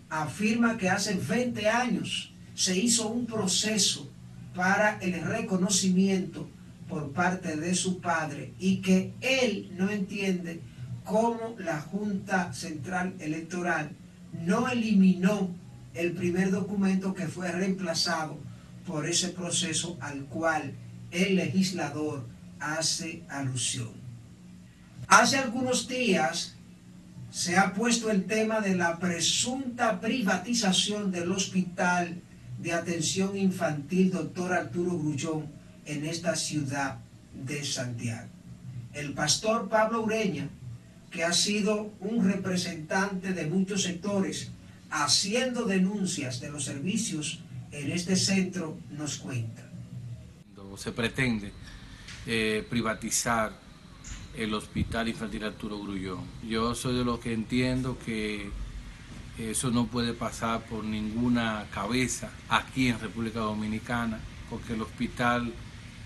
afirma 0.08 0.76
que 0.76 0.88
hace 0.88 1.14
20 1.14 1.68
años 1.68 2.32
se 2.54 2.78
hizo 2.78 3.08
un 3.08 3.26
proceso 3.26 4.10
para 4.54 4.98
el 5.00 5.20
reconocimiento 5.22 6.48
por 6.88 7.12
parte 7.12 7.56
de 7.56 7.74
su 7.74 8.00
padre 8.00 8.52
y 8.58 8.76
que 8.76 9.12
él 9.20 9.70
no 9.76 9.90
entiende 9.90 10.60
cómo 11.04 11.56
la 11.58 11.80
Junta 11.80 12.52
Central 12.52 13.14
Electoral 13.18 13.90
no 14.44 14.68
eliminó 14.68 15.50
el 15.94 16.12
primer 16.12 16.50
documento 16.50 17.14
que 17.14 17.26
fue 17.26 17.50
reemplazado 17.50 18.38
por 18.86 19.06
ese 19.06 19.28
proceso 19.28 19.96
al 20.00 20.24
cual 20.26 20.74
el 21.10 21.36
legislador 21.36 22.24
hace 22.60 23.22
alusión. 23.28 23.90
Hace 25.08 25.38
algunos 25.38 25.88
días 25.88 26.54
se 27.30 27.56
ha 27.56 27.74
puesto 27.74 28.10
el 28.10 28.24
tema 28.24 28.60
de 28.60 28.76
la 28.76 28.98
presunta 28.98 30.00
privatización 30.00 31.10
del 31.10 31.30
hospital 31.32 32.22
de 32.58 32.72
atención 32.72 33.36
infantil 33.36 34.10
doctor 34.10 34.52
Arturo 34.52 34.98
Grullón 34.98 35.46
en 35.84 36.06
esta 36.06 36.34
ciudad 36.34 36.98
de 37.34 37.64
Santiago. 37.64 38.28
El 38.94 39.12
pastor 39.12 39.68
Pablo 39.68 40.02
Ureña, 40.02 40.48
que 41.10 41.24
ha 41.24 41.32
sido 41.32 41.92
un 42.00 42.24
representante 42.24 43.32
de 43.32 43.46
muchos 43.46 43.82
sectores 43.82 44.50
haciendo 44.90 45.64
denuncias 45.64 46.40
de 46.40 46.50
los 46.50 46.64
servicios 46.64 47.40
en 47.78 47.92
este 47.92 48.16
centro, 48.16 48.78
nos 48.90 49.18
cuenta. 49.18 49.62
Se 50.76 50.92
pretende 50.92 51.52
eh, 52.26 52.66
privatizar 52.68 53.52
el 54.36 54.52
Hospital 54.52 55.08
Infantil 55.08 55.44
Arturo 55.44 55.78
Grullón. 55.80 56.24
Yo 56.46 56.74
soy 56.74 56.96
de 56.96 57.04
los 57.04 57.18
que 57.18 57.32
entiendo 57.32 57.98
que 58.04 58.50
eso 59.38 59.70
no 59.70 59.86
puede 59.86 60.12
pasar 60.12 60.64
por 60.66 60.84
ninguna 60.84 61.66
cabeza 61.72 62.30
aquí 62.48 62.88
en 62.88 63.00
República 63.00 63.40
Dominicana, 63.40 64.18
porque 64.50 64.74
el 64.74 64.82
hospital 64.82 65.52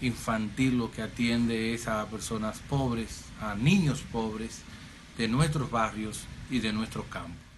infantil 0.02 0.78
lo 0.78 0.90
que 0.90 1.02
atiende 1.02 1.74
es 1.74 1.88
a 1.88 2.06
personas 2.06 2.60
pobres, 2.68 3.24
a 3.40 3.54
niños 3.54 4.02
pobres 4.12 4.62
de 5.18 5.28
nuestros 5.28 5.70
barrios 5.70 6.24
y 6.50 6.60
de 6.60 6.72
nuestros 6.72 7.06
campos. 7.06 7.49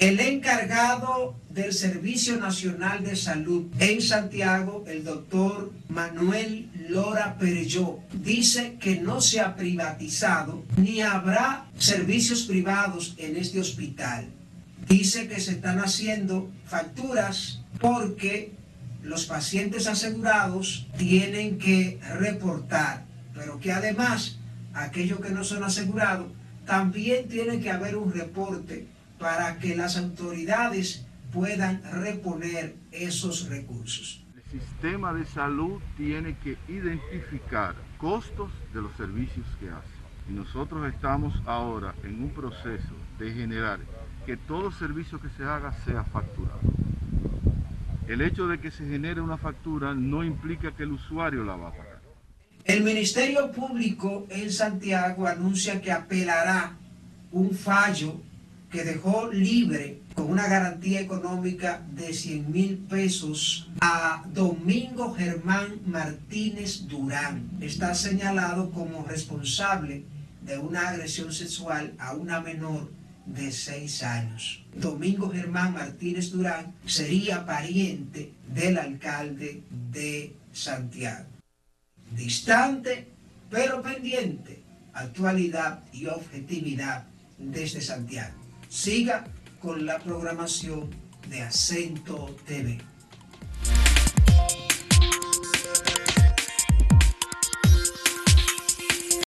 El 0.00 0.18
encargado 0.18 1.36
del 1.50 1.74
Servicio 1.74 2.38
Nacional 2.38 3.04
de 3.04 3.16
Salud 3.16 3.66
en 3.80 4.00
Santiago, 4.00 4.82
el 4.88 5.04
doctor 5.04 5.74
Manuel 5.90 6.70
Lora 6.88 7.36
Pereyó, 7.38 7.98
dice 8.10 8.78
que 8.80 8.98
no 8.98 9.20
se 9.20 9.40
ha 9.40 9.56
privatizado 9.56 10.64
ni 10.78 11.02
habrá 11.02 11.66
servicios 11.76 12.44
privados 12.44 13.14
en 13.18 13.36
este 13.36 13.60
hospital. 13.60 14.24
Dice 14.88 15.28
que 15.28 15.38
se 15.38 15.50
están 15.50 15.80
haciendo 15.80 16.50
facturas 16.64 17.60
porque 17.78 18.52
los 19.02 19.26
pacientes 19.26 19.86
asegurados 19.86 20.86
tienen 20.96 21.58
que 21.58 22.00
reportar, 22.18 23.04
pero 23.34 23.60
que 23.60 23.70
además 23.70 24.38
aquellos 24.72 25.20
que 25.20 25.28
no 25.28 25.44
son 25.44 25.62
asegurados 25.62 26.32
también 26.64 27.28
tiene 27.28 27.60
que 27.60 27.70
haber 27.70 27.96
un 27.96 28.14
reporte 28.14 28.86
para 29.20 29.58
que 29.58 29.76
las 29.76 29.96
autoridades 29.96 31.06
puedan 31.32 31.82
reponer 32.02 32.74
esos 32.90 33.48
recursos. 33.48 34.24
El 34.34 34.60
sistema 34.60 35.12
de 35.12 35.26
salud 35.26 35.80
tiene 35.96 36.36
que 36.38 36.56
identificar 36.68 37.76
costos 37.98 38.50
de 38.74 38.82
los 38.82 38.96
servicios 38.96 39.46
que 39.60 39.68
hace. 39.68 40.00
Y 40.28 40.32
nosotros 40.32 40.92
estamos 40.92 41.34
ahora 41.46 41.94
en 42.02 42.22
un 42.22 42.30
proceso 42.30 42.94
de 43.18 43.32
generar 43.32 43.78
que 44.26 44.36
todo 44.36 44.72
servicio 44.72 45.20
que 45.20 45.28
se 45.36 45.44
haga 45.44 45.72
sea 45.84 46.02
facturado. 46.04 46.60
El 48.08 48.22
hecho 48.22 48.48
de 48.48 48.58
que 48.58 48.70
se 48.70 48.86
genere 48.88 49.20
una 49.20 49.38
factura 49.38 49.94
no 49.94 50.24
implica 50.24 50.72
que 50.72 50.82
el 50.82 50.92
usuario 50.92 51.44
la 51.44 51.56
va 51.56 51.68
a 51.68 51.72
pagar. 51.72 52.00
El 52.64 52.82
Ministerio 52.82 53.52
Público 53.52 54.26
en 54.30 54.50
Santiago 54.50 55.26
anuncia 55.26 55.80
que 55.80 55.92
apelará 55.92 56.76
un 57.32 57.50
fallo 57.52 58.20
que 58.70 58.84
dejó 58.84 59.30
libre 59.32 60.00
con 60.14 60.30
una 60.30 60.46
garantía 60.46 61.00
económica 61.00 61.82
de 61.92 62.14
100 62.14 62.52
mil 62.52 62.78
pesos 62.78 63.68
a 63.80 64.24
Domingo 64.32 65.14
Germán 65.14 65.80
Martínez 65.86 66.86
Durán. 66.86 67.50
Está 67.60 67.94
señalado 67.94 68.70
como 68.70 69.04
responsable 69.04 70.04
de 70.42 70.58
una 70.58 70.88
agresión 70.88 71.32
sexual 71.32 71.94
a 71.98 72.14
una 72.14 72.40
menor 72.40 72.90
de 73.26 73.52
seis 73.52 74.02
años. 74.02 74.64
Domingo 74.74 75.30
Germán 75.30 75.74
Martínez 75.74 76.30
Durán 76.30 76.74
sería 76.86 77.44
pariente 77.44 78.32
del 78.52 78.78
alcalde 78.78 79.62
de 79.92 80.34
Santiago. 80.52 81.26
Distante, 82.16 83.08
pero 83.50 83.82
pendiente, 83.82 84.62
actualidad 84.92 85.84
y 85.92 86.06
objetividad 86.06 87.04
desde 87.38 87.80
Santiago. 87.80 88.39
Siga 88.70 89.24
con 89.60 89.84
la 89.84 89.98
programación 89.98 90.90
de 91.28 91.42
Acento 91.42 92.36
TV. 92.46 92.78